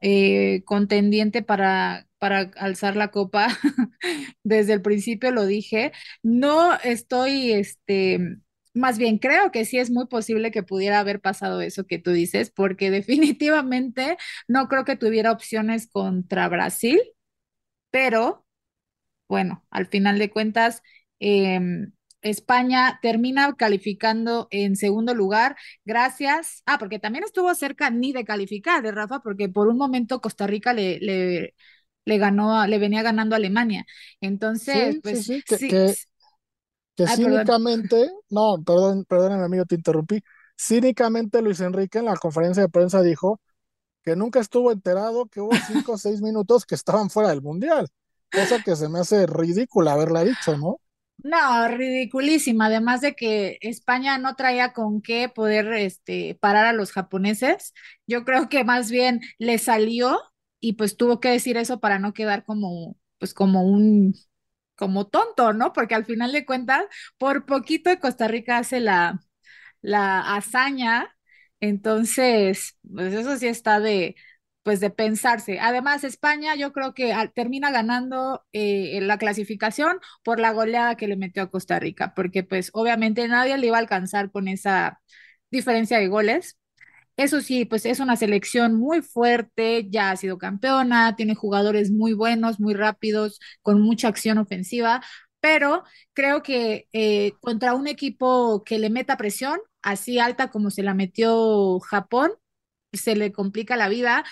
eh, 0.00 0.62
contendiente 0.64 1.42
para, 1.42 2.06
para 2.18 2.50
alzar 2.56 2.96
la 2.96 3.10
copa. 3.10 3.48
Desde 4.44 4.74
el 4.74 4.82
principio 4.82 5.30
lo 5.32 5.46
dije. 5.46 5.92
No 6.22 6.74
estoy, 6.80 7.52
este, 7.52 8.38
más 8.74 8.98
bien 8.98 9.18
creo 9.18 9.50
que 9.52 9.64
sí 9.64 9.78
es 9.78 9.90
muy 9.90 10.06
posible 10.06 10.50
que 10.50 10.62
pudiera 10.62 11.00
haber 11.00 11.20
pasado 11.20 11.60
eso 11.60 11.86
que 11.86 11.98
tú 11.98 12.12
dices, 12.12 12.50
porque 12.50 12.90
definitivamente 12.92 14.16
no 14.48 14.68
creo 14.68 14.84
que 14.84 14.96
tuviera 14.96 15.32
opciones 15.32 15.88
contra 15.88 16.48
Brasil, 16.48 17.00
pero 17.90 18.46
bueno, 19.28 19.64
al 19.70 19.86
final 19.86 20.18
de 20.18 20.30
cuentas, 20.30 20.82
em, 21.20 21.92
España 22.22 22.98
termina 23.02 23.54
calificando 23.56 24.48
en 24.50 24.76
segundo 24.76 25.14
lugar 25.14 25.56
gracias, 25.84 26.62
ah, 26.66 26.78
porque 26.78 26.98
también 26.98 27.24
estuvo 27.24 27.54
cerca 27.54 27.90
ni 27.90 28.12
de 28.12 28.24
calificar, 28.24 28.82
de 28.82 28.92
Rafa, 28.92 29.20
porque 29.20 29.48
por 29.48 29.68
un 29.68 29.78
momento 29.78 30.20
Costa 30.20 30.46
Rica 30.46 30.72
le, 30.72 30.98
le, 31.00 31.54
le 32.04 32.18
ganó, 32.18 32.66
le 32.66 32.78
venía 32.78 33.02
ganando 33.02 33.34
a 33.36 33.38
Alemania. 33.38 33.86
Entonces, 34.20 34.98
Sí, 34.98 35.02
pues 35.02 35.20
sí, 35.24 35.42
que, 35.46 35.58
sí, 35.58 35.74
que, 35.74 35.76
que 35.76 35.94
ay, 37.04 37.18
perdón. 37.18 37.46
cínicamente, 37.46 38.10
no, 38.30 38.62
perdón, 38.64 39.04
perdón, 39.04 39.42
amigo, 39.42 39.64
te 39.64 39.76
interrumpí. 39.76 40.22
Cínicamente 40.56 41.42
Luis 41.42 41.60
Enrique 41.60 41.98
en 41.98 42.06
la 42.06 42.16
conferencia 42.16 42.62
de 42.62 42.68
prensa 42.68 43.02
dijo 43.02 43.40
que 44.04 44.16
nunca 44.16 44.40
estuvo 44.40 44.72
enterado 44.72 45.26
que 45.26 45.40
hubo 45.40 45.52
cinco 45.66 45.92
o 45.92 45.98
seis 45.98 46.20
minutos 46.22 46.66
que 46.66 46.74
estaban 46.74 47.10
fuera 47.10 47.30
del 47.30 47.42
mundial, 47.42 47.88
cosa 48.32 48.62
que 48.64 48.76
se 48.76 48.88
me 48.88 49.00
hace 49.00 49.26
ridícula 49.26 49.92
haberla 49.92 50.24
dicho, 50.24 50.56
¿no? 50.56 50.80
No, 51.18 51.66
ridiculísima. 51.68 52.66
Además 52.66 53.00
de 53.00 53.14
que 53.14 53.58
España 53.60 54.18
no 54.18 54.36
traía 54.36 54.72
con 54.72 55.02
qué 55.02 55.28
poder 55.28 55.72
este, 55.74 56.38
parar 56.40 56.66
a 56.66 56.72
los 56.72 56.92
japoneses. 56.92 57.74
Yo 58.06 58.24
creo 58.24 58.48
que 58.48 58.64
más 58.64 58.90
bien 58.90 59.20
le 59.38 59.58
salió 59.58 60.20
y 60.60 60.74
pues 60.74 60.96
tuvo 60.96 61.20
que 61.20 61.30
decir 61.30 61.56
eso 61.56 61.80
para 61.80 61.98
no 61.98 62.14
quedar 62.14 62.44
como, 62.44 62.96
pues 63.18 63.34
como 63.34 63.62
un, 63.64 64.14
como 64.78 65.08
tonto, 65.08 65.52
¿no? 65.54 65.74
Porque 65.74 65.96
al 65.96 66.06
final 66.06 66.32
de 66.32 66.46
cuentas, 66.46 66.84
por 67.18 67.46
poquito 67.46 67.90
Costa 68.00 68.28
Rica 68.28 68.58
hace 68.58 68.80
la, 68.80 69.20
la 69.80 70.36
hazaña. 70.36 71.14
Entonces, 71.60 72.76
pues 72.94 73.12
eso 73.14 73.36
sí 73.36 73.48
está 73.48 73.80
de, 73.80 74.16
pues 74.62 74.80
de 74.80 74.90
pensarse. 74.90 75.58
Además, 75.60 76.04
España 76.04 76.54
yo 76.56 76.72
creo 76.72 76.94
que 76.94 77.12
al- 77.12 77.32
termina 77.32 77.70
ganando 77.70 78.44
eh, 78.52 79.00
la 79.02 79.18
clasificación 79.18 79.98
por 80.22 80.38
la 80.40 80.52
goleada 80.52 80.96
que 80.96 81.08
le 81.08 81.16
metió 81.16 81.42
a 81.42 81.50
Costa 81.50 81.78
Rica, 81.80 82.14
porque 82.14 82.44
pues 82.44 82.70
obviamente 82.74 83.26
nadie 83.28 83.58
le 83.58 83.66
iba 83.68 83.76
a 83.76 83.80
alcanzar 83.80 84.30
con 84.30 84.48
esa 84.48 85.00
diferencia 85.50 85.98
de 85.98 86.08
goles. 86.08 86.58
Eso 87.18 87.42
sí, 87.42 87.66
pues 87.66 87.86
es 87.86 88.00
una 88.00 88.16
selección 88.16 88.76
muy 88.76 89.02
fuerte, 89.02 89.88
ya 89.90 90.12
ha 90.12 90.16
sido 90.16 90.38
campeona, 90.38 91.16
tiene 91.16 91.34
jugadores 91.34 91.90
muy 91.92 92.14
buenos, 92.14 92.60
muy 92.60 92.74
rápidos, 92.74 93.40
con 93.62 93.82
mucha 93.82 94.08
acción 94.08 94.38
ofensiva, 94.38 95.02
pero 95.40 95.84
creo 96.14 96.42
que 96.44 96.88
eh, 96.94 97.32
contra 97.40 97.74
un 97.74 97.88
equipo 97.88 98.64
que 98.64 98.78
le 98.78 98.90
meta 98.90 99.16
presión, 99.16 99.58
así 99.82 100.20
alta 100.20 100.50
como 100.50 100.70
se 100.70 100.84
la 100.84 100.94
metió 100.94 101.80
Japón, 101.80 102.32
se 102.92 103.16
le 103.16 103.32
complica 103.32 103.76
la 103.76 103.88
vida. 103.88 104.24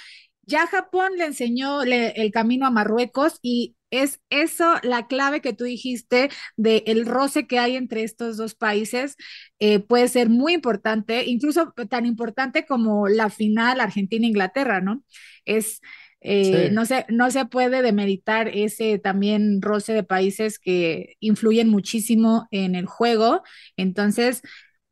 Ya 0.46 0.66
Japón 0.68 1.12
le 1.16 1.24
enseñó 1.26 1.84
le- 1.84 2.10
el 2.22 2.30
camino 2.30 2.66
a 2.66 2.70
Marruecos 2.70 3.38
y 3.42 3.76
es 3.90 4.20
eso 4.30 4.74
la 4.82 5.06
clave 5.06 5.40
que 5.40 5.52
tú 5.52 5.64
dijiste 5.64 6.28
de 6.56 6.82
el 6.86 7.06
roce 7.06 7.46
que 7.46 7.58
hay 7.58 7.76
entre 7.76 8.02
estos 8.04 8.36
dos 8.36 8.54
países 8.54 9.16
eh, 9.60 9.78
puede 9.80 10.08
ser 10.08 10.28
muy 10.28 10.54
importante, 10.54 11.24
incluso 11.26 11.72
tan 11.88 12.06
importante 12.06 12.66
como 12.66 13.08
la 13.08 13.30
final 13.30 13.80
Argentina-Inglaterra, 13.80 14.80
¿no? 14.80 15.02
Es, 15.44 15.80
eh, 16.20 16.68
Sí. 16.68 16.72
no 16.72 16.84
se, 16.86 17.06
no 17.08 17.30
se 17.30 17.44
puede 17.46 17.82
demeritar 17.82 18.48
ese 18.48 18.98
también 18.98 19.62
roce 19.62 19.92
de 19.92 20.02
países 20.04 20.58
que 20.58 21.14
influyen 21.20 21.68
muchísimo 21.68 22.48
en 22.50 22.74
el 22.74 22.86
juego. 22.86 23.42
Entonces, 23.76 24.42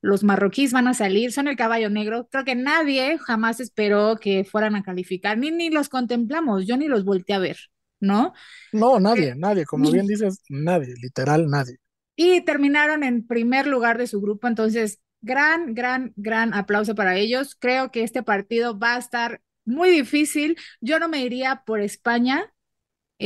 los 0.04 0.24
marroquíes 0.24 0.72
van 0.72 0.88
a 0.88 0.94
salir, 0.94 1.32
son 1.32 1.48
el 1.48 1.56
caballo 1.56 1.90
negro. 1.90 2.28
Creo 2.30 2.44
que 2.44 2.54
nadie 2.56 3.18
jamás 3.18 3.60
esperó 3.60 4.16
que 4.16 4.44
fueran 4.44 4.76
a 4.76 4.82
calificar, 4.82 5.38
ni, 5.38 5.50
ni 5.50 5.70
los 5.70 5.88
contemplamos, 5.88 6.66
yo 6.66 6.76
ni 6.76 6.88
los 6.88 7.04
volteé 7.04 7.36
a 7.36 7.38
ver, 7.40 7.58
¿no? 8.00 8.32
No, 8.72 9.00
Eh, 9.12 9.24
nadie, 9.24 9.34
nadie, 9.34 9.64
como 9.64 9.90
bien 9.90 10.06
dices, 10.06 10.42
nadie, 10.50 10.94
literal 11.00 11.48
nadie. 11.48 11.78
y 12.16 12.42
terminaron 12.42 13.02
en 13.04 13.26
primer 13.26 13.66
lugar 13.66 13.98
de 13.98 14.06
su 14.06 14.20
grupo. 14.20 14.46
Entonces, 14.48 15.00
gran, 15.20 15.74
gran, 15.74 16.12
gran 16.16 16.54
aplauso 16.54 16.94
para 16.94 17.16
ellos. 17.16 17.56
Creo 17.58 17.90
que 17.90 18.02
este 18.02 18.22
partido 18.22 18.78
va 18.78 18.96
a 18.96 18.98
estar 18.98 19.40
muy 19.64 19.90
difícil. 19.90 20.56
Yo 20.80 20.98
no 20.98 21.08
me 21.08 21.20
iría 21.24 21.62
por 21.66 21.80
España. 21.80 22.52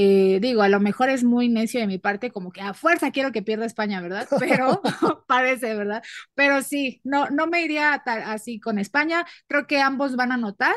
Eh, 0.01 0.39
digo, 0.41 0.63
a 0.63 0.69
lo 0.69 0.79
mejor 0.79 1.09
es 1.11 1.25
muy 1.25 1.49
necio 1.49 1.81
de 1.81 1.89
mi 1.89 1.99
parte, 1.99 2.31
como 2.31 2.53
que 2.53 2.61
a 2.61 2.73
fuerza 2.73 3.11
quiero 3.11 3.33
que 3.33 3.43
pierda 3.43 3.67
España, 3.67 4.01
¿verdad? 4.01 4.29
Pero 4.39 4.81
parece, 5.27 5.75
¿verdad? 5.75 6.03
Pero 6.35 6.63
sí, 6.63 7.01
no, 7.05 7.29
no 7.31 7.49
me 7.49 7.63
iría 7.63 7.95
así 7.95 8.61
con 8.61 8.79
España. 8.79 9.27
Creo 9.49 9.67
que 9.67 9.81
ambos 9.81 10.15
van 10.17 10.31
a 10.33 10.35
anotar. 10.37 10.75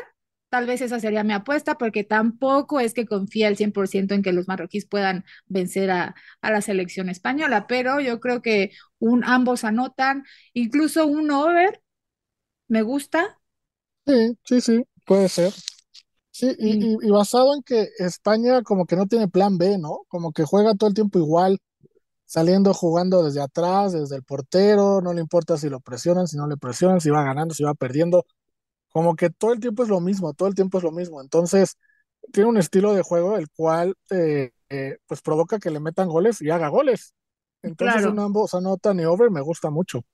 Tal 0.48 0.66
vez 0.66 0.82
esa 0.82 1.00
sería 1.00 1.24
mi 1.24 1.32
apuesta, 1.32 1.78
porque 1.78 2.04
tampoco 2.04 2.78
es 2.80 2.92
que 2.94 3.06
confíe 3.06 3.46
al 3.46 3.56
100% 3.56 4.14
en 4.14 4.22
que 4.22 4.32
los 4.32 4.48
marroquíes 4.48 4.86
puedan 4.86 5.24
vencer 5.46 5.90
a, 5.90 6.14
a 6.42 6.50
la 6.50 6.60
selección 6.60 7.08
española, 7.08 7.66
pero 7.66 8.00
yo 8.00 8.20
creo 8.20 8.42
que 8.42 8.72
un, 8.98 9.24
ambos 9.24 9.64
anotan, 9.64 10.24
incluso 10.52 11.06
un 11.06 11.30
over, 11.30 11.80
me 12.68 12.82
gusta. 12.82 13.40
Sí, 14.06 14.38
sí, 14.44 14.60
sí, 14.60 14.84
puede 15.06 15.28
ser. 15.28 15.52
Sí, 16.42 16.56
y, 16.58 16.72
Y 16.78 16.92
y, 16.94 16.96
y 17.02 17.10
basado 17.10 17.54
en 17.54 17.62
que 17.62 17.88
España 17.98 18.62
como 18.62 18.86
que 18.86 18.96
no 18.96 19.06
tiene 19.06 19.28
plan 19.28 19.58
B, 19.58 19.78
¿no? 19.78 20.00
Como 20.08 20.32
que 20.32 20.44
juega 20.44 20.74
todo 20.74 20.88
el 20.88 20.94
tiempo 20.94 21.18
igual, 21.18 21.58
saliendo 22.26 22.74
jugando 22.74 23.24
desde 23.24 23.42
atrás, 23.42 23.92
desde 23.92 24.16
el 24.16 24.24
portero, 24.24 25.00
no 25.02 25.14
le 25.14 25.20
importa 25.22 25.56
si 25.58 25.68
lo 25.70 25.80
presionan, 25.80 26.28
si 26.28 26.36
no 26.38 26.46
le 26.48 26.56
presionan, 26.58 27.00
si 27.00 27.10
va 27.10 27.24
ganando, 27.24 27.54
si 27.54 27.64
va 27.64 27.74
perdiendo, 27.74 28.26
como 28.90 29.16
que 29.16 29.30
todo 29.30 29.52
el 29.54 29.60
tiempo 29.60 29.82
es 29.84 29.88
lo 29.90 30.00
mismo, 30.00 30.34
todo 30.34 30.48
el 30.48 30.54
tiempo 30.56 30.78
es 30.78 30.84
lo 30.84 30.92
mismo. 30.92 31.20
Entonces, 31.22 31.78
tiene 32.32 32.50
un 32.50 32.58
estilo 32.58 32.94
de 32.94 33.02
juego 33.02 33.36
el 33.38 33.50
cual 33.50 33.96
eh, 34.10 34.52
eh, 34.70 34.98
pues 35.06 35.22
provoca 35.22 35.58
que 35.60 35.70
le 35.70 35.80
metan 35.80 36.08
goles 36.08 36.42
y 36.42 36.50
haga 36.50 36.68
goles. 36.68 37.14
Entonces, 37.62 38.06
un 38.06 38.18
claro, 38.18 38.20
ambos 38.20 38.54
anotan 38.54 39.00
y 39.00 39.04
over 39.06 39.30
me 39.30 39.42
gusta 39.42 39.70
mucho. 39.70 40.04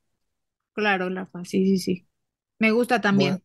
claro, 0.73 1.11
Lafa, 1.11 1.44
sí, 1.44 1.66
sí, 1.66 1.78
sí. 1.78 2.08
Me 2.58 2.70
gusta 2.73 3.00
Bueno, 3.11 3.38
también. 3.40 3.42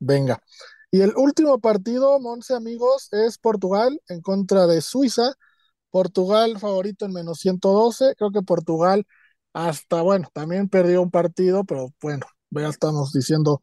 venga. 0.00 0.42
Y 0.90 1.02
el 1.02 1.12
último 1.16 1.58
partido, 1.60 2.18
Monse 2.20 2.54
amigos, 2.54 3.08
es 3.12 3.38
Portugal 3.38 4.00
en 4.08 4.22
contra 4.22 4.66
de 4.66 4.80
Suiza. 4.80 5.32
Portugal 5.90 6.58
favorito 6.60 7.06
en 7.06 7.12
menos 7.12 7.40
112. 7.40 8.14
Creo 8.16 8.32
que 8.32 8.42
Portugal 8.42 9.06
hasta, 9.54 10.02
bueno, 10.02 10.30
también 10.34 10.68
perdió 10.68 11.02
un 11.02 11.10
partido, 11.10 11.64
pero 11.64 11.94
bueno, 12.02 12.26
ya 12.52 12.68
estamos 12.68 13.12
diciendo 13.12 13.62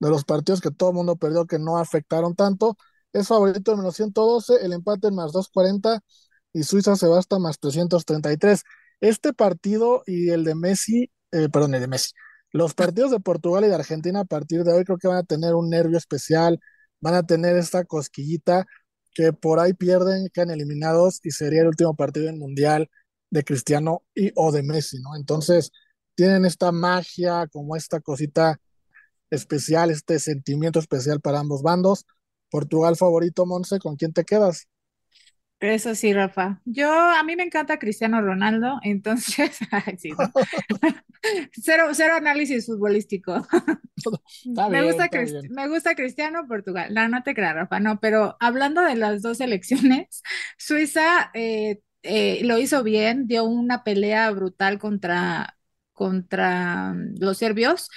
de 0.00 0.10
los 0.10 0.24
partidos 0.24 0.60
que 0.60 0.70
todo 0.70 0.90
el 0.90 0.96
mundo 0.96 1.16
perdió 1.16 1.46
que 1.46 1.58
no 1.58 1.78
afectaron 1.78 2.34
tanto. 2.36 2.76
Es 3.12 3.28
favorito 3.28 3.72
en 3.72 3.78
menos 3.78 3.96
112, 3.96 4.64
el 4.64 4.72
empate 4.74 5.08
en 5.08 5.14
más 5.16 5.32
240 5.32 6.00
y 6.52 6.62
Suiza 6.64 6.96
se 6.96 7.08
va 7.08 7.18
hasta 7.18 7.38
más 7.38 7.58
333. 7.60 8.62
Este 9.00 9.32
partido 9.34 10.02
y 10.06 10.30
el 10.30 10.44
de 10.44 10.54
Messi, 10.54 11.10
eh, 11.32 11.48
perdón, 11.50 11.74
el 11.74 11.80
de 11.82 11.88
Messi. 11.88 12.12
Los 12.56 12.72
partidos 12.72 13.10
de 13.10 13.20
Portugal 13.20 13.64
y 13.64 13.68
de 13.68 13.74
Argentina 13.74 14.20
a 14.20 14.24
partir 14.24 14.64
de 14.64 14.72
hoy 14.72 14.84
creo 14.84 14.96
que 14.96 15.08
van 15.08 15.18
a 15.18 15.24
tener 15.24 15.54
un 15.54 15.68
nervio 15.68 15.98
especial, 15.98 16.58
van 17.02 17.12
a 17.12 17.22
tener 17.26 17.54
esta 17.54 17.84
cosquillita 17.84 18.64
que 19.12 19.34
por 19.34 19.60
ahí 19.60 19.74
pierden, 19.74 20.28
quedan 20.32 20.50
eliminados 20.50 21.20
y 21.22 21.32
sería 21.32 21.60
el 21.60 21.68
último 21.68 21.94
partido 21.94 22.30
en 22.30 22.38
Mundial 22.38 22.88
de 23.28 23.44
Cristiano 23.44 24.04
y 24.14 24.32
o 24.36 24.52
de 24.52 24.62
Messi, 24.62 24.98
¿no? 25.02 25.16
Entonces 25.16 25.70
tienen 26.14 26.46
esta 26.46 26.72
magia, 26.72 27.46
como 27.48 27.76
esta 27.76 28.00
cosita 28.00 28.58
especial, 29.28 29.90
este 29.90 30.18
sentimiento 30.18 30.78
especial 30.78 31.20
para 31.20 31.40
ambos 31.40 31.62
bandos. 31.62 32.06
Portugal 32.50 32.96
favorito, 32.96 33.44
Monse, 33.44 33.78
¿con 33.80 33.96
quién 33.96 34.14
te 34.14 34.24
quedas? 34.24 34.66
Eso 35.58 35.94
sí, 35.94 36.12
Rafa. 36.12 36.60
Yo, 36.66 36.90
a 36.92 37.22
mí 37.22 37.34
me 37.34 37.42
encanta 37.44 37.78
Cristiano 37.78 38.20
Ronaldo, 38.20 38.78
entonces, 38.82 39.58
ay, 39.70 39.96
sí, 39.98 40.10
¿no? 40.18 40.30
Cero, 41.52 41.88
cero 41.94 42.14
análisis 42.16 42.66
futbolístico. 42.66 43.46
Está 44.44 44.68
Me 44.68 44.82
bien, 44.82 44.84
gusta, 44.84 45.08
está 45.08 45.18
bien. 45.22 45.50
me 45.50 45.68
gusta 45.68 45.94
Cristiano 45.94 46.46
Portugal. 46.48 46.92
No, 46.94 47.08
no 47.08 47.22
te 47.22 47.34
creas, 47.34 47.54
Rafa, 47.54 47.80
no, 47.80 48.00
pero 48.00 48.36
hablando 48.40 48.82
de 48.82 48.96
las 48.96 49.22
dos 49.22 49.38
selecciones, 49.38 50.22
Suiza 50.58 51.30
eh, 51.34 51.80
eh, 52.02 52.40
lo 52.44 52.58
hizo 52.58 52.82
bien, 52.82 53.26
dio 53.26 53.44
una 53.44 53.84
pelea 53.84 54.30
brutal 54.32 54.78
contra, 54.78 55.56
contra 55.92 56.92
mm, 56.94 57.14
los 57.20 57.38
serbios 57.38 57.88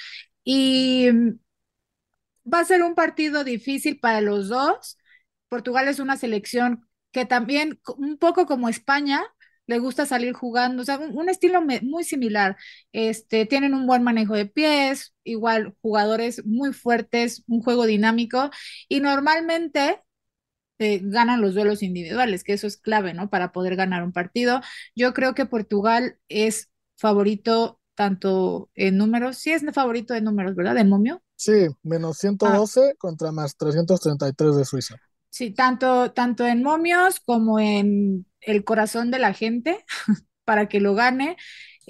y 0.44 1.10
mm, 1.12 1.32
va 2.52 2.60
a 2.62 2.66
ser 2.66 2.82
un 2.84 2.96
partido 2.96 3.44
difícil 3.44 4.00
para 4.00 4.22
los 4.22 4.50
dos. 4.50 4.98
Portugal 5.50 5.88
es 5.88 6.00
una 6.00 6.18
selección 6.18 6.88
que 7.12 7.26
también, 7.26 7.80
un 7.98 8.18
poco 8.18 8.46
como 8.46 8.70
España, 8.70 9.24
le 9.70 9.80
gusta 9.80 10.06
salir 10.08 10.34
jugando, 10.34 10.82
o 10.82 10.86
sea, 10.86 10.98
un, 10.98 11.30
estilo 11.30 11.62
muy 11.62 12.04
similar. 12.04 12.58
Este, 12.92 13.46
tienen 13.46 13.76
un 13.76 13.86
buen 13.86 14.02
manejo 14.04 14.34
de 14.34 14.48
pies, 14.48 15.14
igual 15.24 15.76
jugadores 15.82 16.44
muy 16.46 16.74
fuertes, 16.74 17.44
un 17.48 17.62
juego 17.62 17.86
dinámico 17.86 18.50
y 18.88 19.00
normalmente 19.00 20.02
eh, 20.80 21.02
ganan 21.04 21.42
los 21.42 21.54
duelos 21.54 21.84
individuales, 21.84 22.44
que 22.44 22.54
eso 22.54 22.66
es 22.66 22.78
clave, 22.78 23.14
¿no? 23.14 23.30
Para 23.30 23.52
poder 23.52 23.76
ganar 23.76 24.04
un 24.04 24.12
partido. 24.12 24.62
Yo 24.96 25.14
creo 25.14 25.36
que 25.36 25.46
Portugal 25.46 26.18
es 26.30 26.70
favorito 26.98 27.80
tanto 27.94 28.72
en 28.76 28.98
números, 28.98 29.38
sí 29.38 29.52
es 29.52 29.64
favorito 29.74 30.14
de 30.14 30.22
números, 30.22 30.56
¿verdad? 30.56 30.74
¿De 30.74 30.86
momio? 30.86 31.22
Sí, 31.36 31.68
menos 31.84 32.18
112 32.18 32.82
ah. 32.82 32.96
contra 32.98 33.32
más 33.32 33.56
333 33.56 34.56
de 34.56 34.66
Suiza. 34.66 34.96
Sí, 35.30 35.52
tanto, 35.52 36.12
tanto 36.12 36.46
en 36.46 36.64
momios 36.64 37.20
como 37.20 37.60
en 37.60 38.26
el 38.42 38.64
corazón 38.64 39.12
de 39.12 39.20
la 39.20 39.34
gente 39.34 39.86
para 40.46 40.68
que 40.68 40.80
lo 40.80 40.96
gane. 40.96 41.38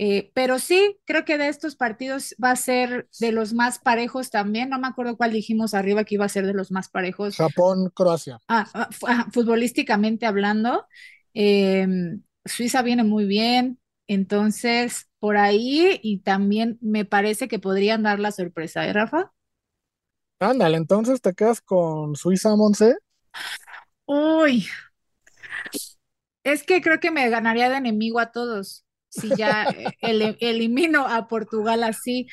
Eh, 0.01 0.31
pero 0.33 0.59
sí, 0.59 0.97
creo 1.05 1.25
que 1.25 1.37
de 1.37 1.49
estos 1.49 1.75
partidos 1.75 2.33
va 2.41 2.51
a 2.51 2.55
ser 2.55 3.09
de 3.19 3.33
los 3.33 3.53
más 3.53 3.79
parejos 3.79 4.29
también. 4.29 4.69
No 4.69 4.79
me 4.79 4.87
acuerdo 4.87 5.17
cuál 5.17 5.33
dijimos 5.33 5.73
arriba 5.73 6.05
que 6.05 6.15
iba 6.15 6.25
a 6.25 6.29
ser 6.29 6.45
de 6.45 6.53
los 6.53 6.71
más 6.71 6.87
parejos. 6.87 7.35
Japón, 7.35 7.91
Croacia. 7.93 8.39
Ah, 8.47 8.65
ah, 8.73 8.89
ah 9.07 9.27
futbolísticamente 9.33 10.25
hablando, 10.25 10.85
em, 11.33 12.21
Suiza 12.45 12.81
viene 12.81 13.03
muy 13.03 13.25
bien. 13.25 13.77
Entonces, 14.07 15.07
por 15.19 15.37
ahí, 15.37 15.99
y 16.01 16.19
también 16.19 16.77
me 16.81 17.05
parece 17.05 17.47
que 17.47 17.59
podrían 17.59 18.03
dar 18.03 18.19
la 18.19 18.31
sorpresa, 18.31 18.87
¿eh, 18.87 18.93
Rafa? 18.93 19.33
Ándale, 20.39 20.77
entonces 20.77 21.21
te 21.21 21.33
quedas 21.33 21.59
con 21.59 22.15
Suiza, 22.15 22.55
Monse. 22.55 22.95
Uy, 24.05 24.67
es 26.43 26.63
que 26.63 26.81
creo 26.81 26.99
que 26.99 27.11
me 27.11 27.29
ganaría 27.29 27.69
de 27.69 27.77
enemigo 27.77 28.19
a 28.19 28.31
todos 28.31 28.85
si 29.09 29.29
ya 29.35 29.67
eh, 30.01 30.37
elimino 30.39 31.07
a 31.07 31.27
Portugal 31.27 31.83
así. 31.83 32.27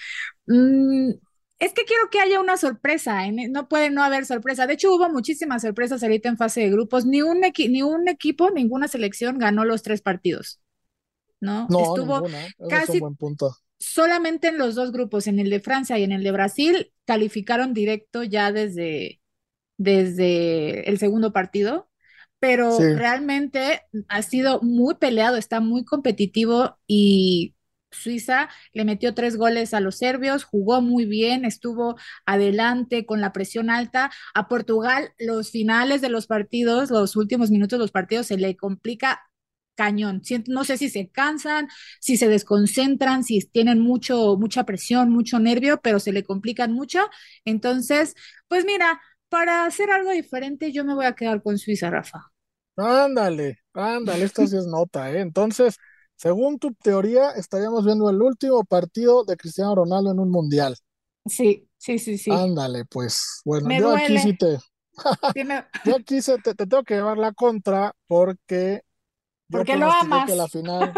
Mm, 0.46 1.10
es 1.58 1.72
que 1.72 1.84
quiero 1.84 2.10
que 2.10 2.20
haya 2.20 2.40
una 2.40 2.58
sorpresa, 2.58 3.22
no 3.30 3.68
puede 3.68 3.90
no 3.90 4.02
haber 4.02 4.26
sorpresa. 4.26 4.66
De 4.66 4.74
hecho, 4.74 4.94
hubo 4.94 5.08
muchísimas 5.08 5.62
sorpresas 5.62 6.02
ahorita 6.02 6.28
en 6.28 6.36
fase 6.36 6.60
de 6.60 6.70
grupos. 6.70 7.06
Ni 7.06 7.22
un, 7.22 7.40
ni 7.40 7.82
un 7.82 8.08
equipo, 8.08 8.50
ninguna 8.50 8.88
selección 8.88 9.38
ganó 9.38 9.64
los 9.64 9.82
tres 9.82 10.02
partidos. 10.02 10.60
¿No? 11.40 11.66
No, 11.68 11.80
Estuvo 11.80 12.26
casi 12.68 13.00
solamente 13.78 14.48
en 14.48 14.58
los 14.58 14.74
dos 14.74 14.92
grupos, 14.92 15.26
en 15.26 15.38
el 15.38 15.50
de 15.50 15.60
Francia 15.60 15.98
y 15.98 16.04
en 16.04 16.12
el 16.12 16.22
de 16.22 16.32
Brasil, 16.32 16.92
calificaron 17.04 17.74
directo 17.74 18.22
ya 18.22 18.52
desde, 18.52 19.20
desde 19.76 20.88
el 20.88 20.98
segundo 20.98 21.32
partido 21.32 21.88
pero 22.38 22.78
realmente 22.92 23.82
ha 24.08 24.22
sido 24.22 24.60
muy 24.62 24.94
peleado, 24.96 25.36
está 25.36 25.60
muy 25.60 25.84
competitivo 25.84 26.78
y 26.86 27.54
Suiza 27.90 28.48
le 28.72 28.84
metió 28.84 29.14
tres 29.14 29.36
goles 29.36 29.72
a 29.72 29.80
los 29.80 29.96
serbios, 29.96 30.44
jugó 30.44 30.82
muy 30.82 31.06
bien, 31.06 31.44
estuvo 31.44 31.96
adelante 32.26 33.06
con 33.06 33.20
la 33.20 33.32
presión 33.32 33.70
alta. 33.70 34.10
A 34.34 34.48
Portugal, 34.48 35.12
los 35.18 35.50
finales 35.50 36.00
de 36.02 36.10
los 36.10 36.26
partidos, 36.26 36.90
los 36.90 37.16
últimos 37.16 37.50
minutos 37.50 37.78
de 37.78 37.84
los 37.84 37.92
partidos, 37.92 38.26
se 38.26 38.36
le 38.36 38.56
complica 38.56 39.22
cañón. 39.74 40.22
No 40.48 40.64
sé 40.64 40.78
si 40.78 40.88
se 40.88 41.08
cansan, 41.10 41.68
si 42.00 42.16
se 42.16 42.28
desconcentran, 42.28 43.24
si 43.24 43.40
tienen 43.40 43.80
mucho, 43.80 44.36
mucha 44.38 44.64
presión, 44.64 45.10
mucho 45.10 45.38
nervio, 45.38 45.80
pero 45.82 46.00
se 46.00 46.12
le 46.12 46.24
complican 46.24 46.72
mucho. 46.72 47.08
Entonces, 47.44 48.14
pues 48.48 48.64
mira, 48.64 49.00
para 49.28 49.64
hacer 49.64 49.90
algo 49.90 50.10
diferente, 50.10 50.72
yo 50.72 50.84
me 50.84 50.94
voy 50.94 51.06
a 51.06 51.14
quedar 51.14 51.42
con 51.42 51.58
Suiza, 51.58 51.90
Rafa. 51.90 52.32
Ándale, 52.76 53.58
ándale, 53.72 54.24
esto 54.26 54.46
sí 54.46 54.56
es 54.56 54.66
nota, 54.66 55.10
¿eh? 55.10 55.20
Entonces, 55.20 55.76
según 56.16 56.58
tu 56.58 56.74
teoría, 56.74 57.30
estaríamos 57.30 57.84
viendo 57.86 58.10
el 58.10 58.20
último 58.20 58.64
partido 58.64 59.24
de 59.24 59.36
Cristiano 59.36 59.74
Ronaldo 59.74 60.12
en 60.12 60.18
un 60.18 60.30
mundial. 60.30 60.76
Sí, 61.26 61.68
sí, 61.78 61.98
sí, 61.98 62.18
sí. 62.18 62.30
Ándale, 62.30 62.84
pues, 62.84 63.40
bueno, 63.44 63.70
yo 63.72 63.94
aquí 63.94 64.18
sí 64.18 64.36
te, 64.36 64.58
yo 65.84 65.96
aquí 65.96 66.20
te, 66.20 66.54
tengo 66.54 66.82
que 66.84 66.94
llevar 66.94 67.18
la 67.18 67.32
contra 67.32 67.94
porque 68.06 68.82
yo 69.48 69.58
porque 69.58 69.76
lo 69.76 69.90
amas. 69.90 70.26
que 70.28 70.36
la 70.36 70.48
final, 70.48 70.92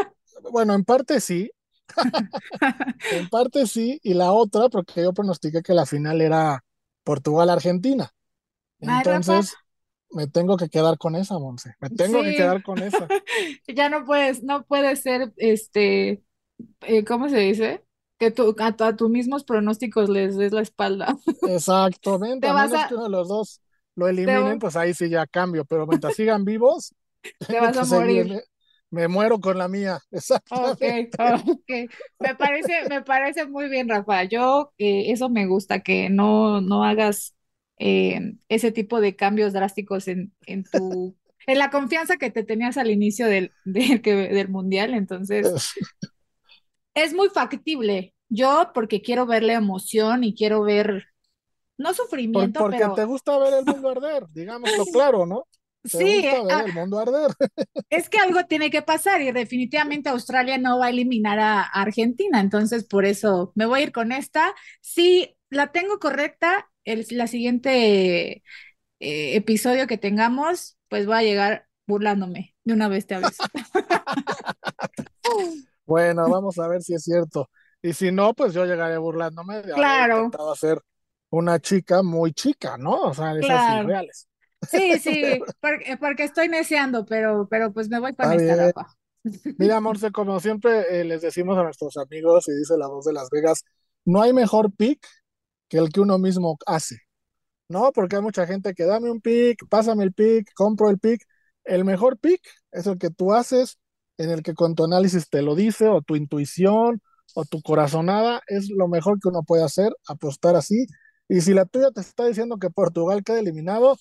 bueno, 0.50 0.74
en 0.74 0.84
parte 0.84 1.20
sí, 1.20 1.50
en 3.12 3.28
parte 3.28 3.66
sí, 3.66 4.00
y 4.02 4.14
la 4.14 4.32
otra 4.32 4.68
porque 4.68 5.02
yo 5.02 5.12
pronostiqué 5.12 5.62
que 5.62 5.74
la 5.74 5.86
final 5.86 6.20
era 6.20 6.64
Portugal-Argentina. 7.04 8.10
Entonces, 8.80 9.56
me 10.10 10.26
tengo 10.26 10.56
que 10.56 10.68
quedar 10.68 10.98
con 10.98 11.16
esa, 11.16 11.38
Monse. 11.38 11.74
Me 11.80 11.90
tengo 11.90 12.22
que 12.22 12.34
quedar 12.34 12.62
con 12.62 12.78
esa. 12.78 13.08
ya 13.68 13.88
no 13.88 14.04
puedes, 14.04 14.42
no 14.42 14.64
puede 14.64 14.96
ser, 14.96 15.32
este, 15.36 16.22
eh, 16.82 17.04
¿cómo 17.04 17.28
se 17.28 17.38
dice? 17.38 17.84
Que 18.18 18.30
tú, 18.30 18.54
a, 18.58 18.96
tus 18.96 19.10
mismos 19.10 19.44
pronósticos 19.44 20.08
les 20.08 20.36
des 20.36 20.52
la 20.52 20.62
espalda. 20.62 21.16
Exactamente, 21.42 22.48
a 22.48 22.54
menos 22.54 22.86
que 22.88 22.94
uno 22.94 23.04
de 23.04 23.10
los 23.10 23.28
dos 23.28 23.60
lo 23.94 24.08
eliminen, 24.08 24.58
pues 24.58 24.76
ahí 24.76 24.94
sí 24.94 25.08
ya 25.08 25.26
cambio, 25.26 25.64
pero 25.64 25.86
mientras 25.86 26.14
sigan 26.14 26.44
vivos, 26.44 26.94
te 27.46 27.60
vas 27.60 27.76
a 27.76 27.84
morir. 27.84 28.42
Me, 28.90 29.06
muero 29.06 29.38
con 29.38 29.58
la 29.58 29.68
mía, 29.68 29.98
exactamente. 30.10 31.18
Okay, 31.60 31.88
Me 32.18 32.34
parece, 32.34 32.88
me 32.88 33.02
parece 33.02 33.46
muy 33.46 33.68
bien, 33.68 33.86
Rafa. 33.86 34.24
Yo, 34.24 34.72
eh, 34.78 35.12
eso 35.12 35.28
me 35.28 35.46
gusta, 35.46 35.80
que 35.80 36.08
no, 36.08 36.62
no 36.62 36.84
hagas 36.84 37.34
eh, 37.78 38.34
ese 38.48 38.72
tipo 38.72 39.00
de 39.00 39.16
cambios 39.16 39.52
drásticos 39.52 40.08
en, 40.08 40.32
en 40.46 40.64
tu 40.64 41.16
en 41.48 41.58
la 41.58 41.70
confianza 41.70 42.18
que 42.18 42.30
te 42.30 42.44
tenías 42.44 42.76
al 42.76 42.90
inicio 42.90 43.26
del, 43.26 43.52
del 43.64 44.48
mundial, 44.48 44.92
entonces 44.94 45.46
es 46.94 47.14
muy 47.14 47.30
factible. 47.30 48.14
Yo 48.28 48.72
porque 48.74 49.00
quiero 49.00 49.24
verle 49.24 49.54
emoción 49.54 50.22
y 50.22 50.34
quiero 50.34 50.62
ver, 50.62 51.06
no 51.78 51.94
sufrimiento, 51.94 52.60
porque 52.60 52.84
te 52.94 53.04
gusta 53.04 53.38
ver 53.38 53.54
el 53.54 53.64
mundo 53.74 53.88
arder, 53.88 54.26
digámoslo 54.28 54.84
claro, 54.92 55.24
¿no? 55.24 55.44
sí, 55.84 56.20
gusta 56.20 56.42
ver 56.42 56.52
ah, 56.52 56.64
el 56.66 56.74
mundo 56.74 56.98
arder. 56.98 57.30
Es 57.88 58.10
que 58.10 58.18
algo 58.18 58.44
tiene 58.44 58.70
que 58.70 58.82
pasar 58.82 59.22
y 59.22 59.32
definitivamente 59.32 60.10
Australia 60.10 60.58
no 60.58 60.78
va 60.78 60.86
a 60.86 60.90
eliminar 60.90 61.38
a 61.38 61.62
Argentina, 61.62 62.40
entonces 62.40 62.84
por 62.84 63.06
eso 63.06 63.52
me 63.54 63.64
voy 63.64 63.80
a 63.80 63.82
ir 63.84 63.92
con 63.92 64.12
esta. 64.12 64.54
Si 64.82 65.34
la 65.48 65.68
tengo 65.68 65.98
correcta, 65.98 66.68
el 66.92 67.06
la 67.10 67.26
siguiente 67.26 68.42
eh, 69.00 69.36
episodio 69.36 69.86
que 69.86 69.98
tengamos, 69.98 70.76
pues 70.88 71.06
voy 71.06 71.16
a 71.16 71.22
llegar 71.22 71.66
burlándome 71.86 72.54
de 72.64 72.74
una 72.74 72.88
vez 72.88 73.06
te 73.06 73.14
aviso. 73.14 73.44
bueno, 75.86 76.28
vamos 76.28 76.58
a 76.58 76.68
ver 76.68 76.82
si 76.82 76.94
es 76.94 77.04
cierto. 77.04 77.48
Y 77.80 77.92
si 77.92 78.10
no, 78.10 78.34
pues 78.34 78.52
yo 78.52 78.64
llegaré 78.64 78.98
burlándome 78.98 79.62
de 79.62 79.72
claro. 79.72 80.14
haber 80.14 80.24
intentado 80.24 80.54
ser 80.56 80.80
una 81.30 81.60
chica 81.60 82.02
muy 82.02 82.32
chica, 82.32 82.76
¿no? 82.76 83.02
O 83.02 83.14
sea, 83.14 83.36
esas 83.36 83.84
irreales. 83.84 84.28
Sí, 84.68 84.98
sí, 85.02 85.40
porque, 86.00 86.24
estoy 86.24 86.48
neceando, 86.48 87.06
pero, 87.06 87.46
pero 87.48 87.72
pues 87.72 87.88
me 87.88 88.00
voy 88.00 88.14
con 88.14 88.32
esta 88.32 88.66
ropa. 88.66 88.96
Mira, 89.58 89.80
Morse, 89.80 90.10
como 90.10 90.40
siempre 90.40 91.00
eh, 91.00 91.04
les 91.04 91.22
decimos 91.22 91.56
a 91.58 91.62
nuestros 91.62 91.96
amigos 91.96 92.48
y 92.48 92.52
dice 92.52 92.76
la 92.76 92.88
voz 92.88 93.04
de 93.04 93.12
Las 93.12 93.30
Vegas, 93.30 93.64
no 94.04 94.22
hay 94.22 94.32
mejor 94.32 94.72
pick 94.72 95.06
que 95.68 95.78
el 95.78 95.90
que 95.90 96.00
uno 96.00 96.18
mismo 96.18 96.58
hace, 96.66 96.98
¿no? 97.68 97.92
Porque 97.92 98.16
hay 98.16 98.22
mucha 98.22 98.46
gente 98.46 98.74
que 98.74 98.84
dame 98.84 99.10
un 99.10 99.20
pick, 99.20 99.68
pásame 99.68 100.04
el 100.04 100.12
pick, 100.12 100.52
compro 100.54 100.90
el 100.90 100.98
pick. 100.98 101.22
El 101.64 101.84
mejor 101.84 102.18
pick 102.18 102.42
es 102.72 102.86
el 102.86 102.98
que 102.98 103.10
tú 103.10 103.34
haces, 103.34 103.78
en 104.18 104.30
el 104.30 104.42
que 104.42 104.54
con 104.54 104.74
tu 104.74 104.84
análisis 104.84 105.28
te 105.30 105.42
lo 105.42 105.54
dice, 105.54 105.88
o 105.88 106.02
tu 106.02 106.16
intuición, 106.16 107.02
o 107.34 107.44
tu 107.44 107.62
corazonada, 107.62 108.42
es 108.48 108.70
lo 108.70 108.88
mejor 108.88 109.18
que 109.20 109.28
uno 109.28 109.42
puede 109.42 109.64
hacer, 109.64 109.92
apostar 110.08 110.56
así. 110.56 110.86
Y 111.28 111.40
si 111.42 111.54
la 111.54 111.66
tuya 111.66 111.90
te 111.90 112.00
está 112.00 112.26
diciendo 112.26 112.58
que 112.58 112.70
Portugal 112.70 113.22
queda 113.24 113.40
eliminado, 113.40 113.96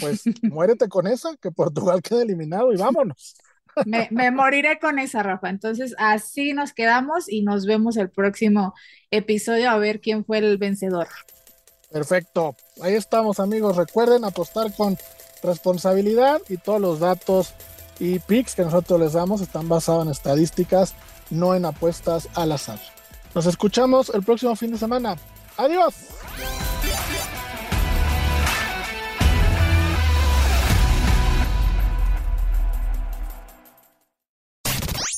pues 0.00 0.22
muérete 0.42 0.88
con 0.88 1.06
esa, 1.06 1.36
que 1.38 1.50
Portugal 1.50 2.02
queda 2.02 2.22
eliminado 2.22 2.72
y 2.72 2.76
vámonos. 2.76 3.36
Me, 3.86 4.30
moriré 4.30 4.78
con 4.78 4.98
esa, 4.98 5.22
Rafa. 5.22 5.48
Entonces, 5.48 5.94
así 5.98 6.52
nos 6.52 6.72
quedamos 6.72 7.28
y 7.28 7.42
nos 7.42 7.66
vemos 7.66 7.96
el 7.96 8.10
próximo 8.10 8.74
episodio 9.10 9.70
a 9.70 9.78
ver 9.78 10.00
quién 10.00 10.24
fue 10.24 10.38
el 10.38 10.58
vencedor. 10.58 11.08
Perfecto. 11.90 12.56
Ahí 12.80 12.94
estamos, 12.94 13.40
amigos. 13.40 13.76
Recuerden 13.76 14.24
apostar 14.24 14.74
con 14.74 14.96
responsabilidad 15.42 16.40
y 16.48 16.56
todos 16.56 16.80
los 16.80 17.00
datos 17.00 17.54
y 17.98 18.18
picks 18.18 18.54
que 18.54 18.62
nosotros 18.62 18.98
les 19.00 19.12
damos 19.12 19.40
están 19.40 19.68
basados 19.68 20.06
en 20.06 20.12
estadísticas, 20.12 20.94
no 21.30 21.54
en 21.54 21.64
apuestas 21.64 22.28
al 22.34 22.52
azar. 22.52 22.80
Nos 23.34 23.46
escuchamos 23.46 24.10
el 24.10 24.22
próximo 24.22 24.56
fin 24.56 24.72
de 24.72 24.78
semana. 24.78 25.16
Adiós. 25.56 25.94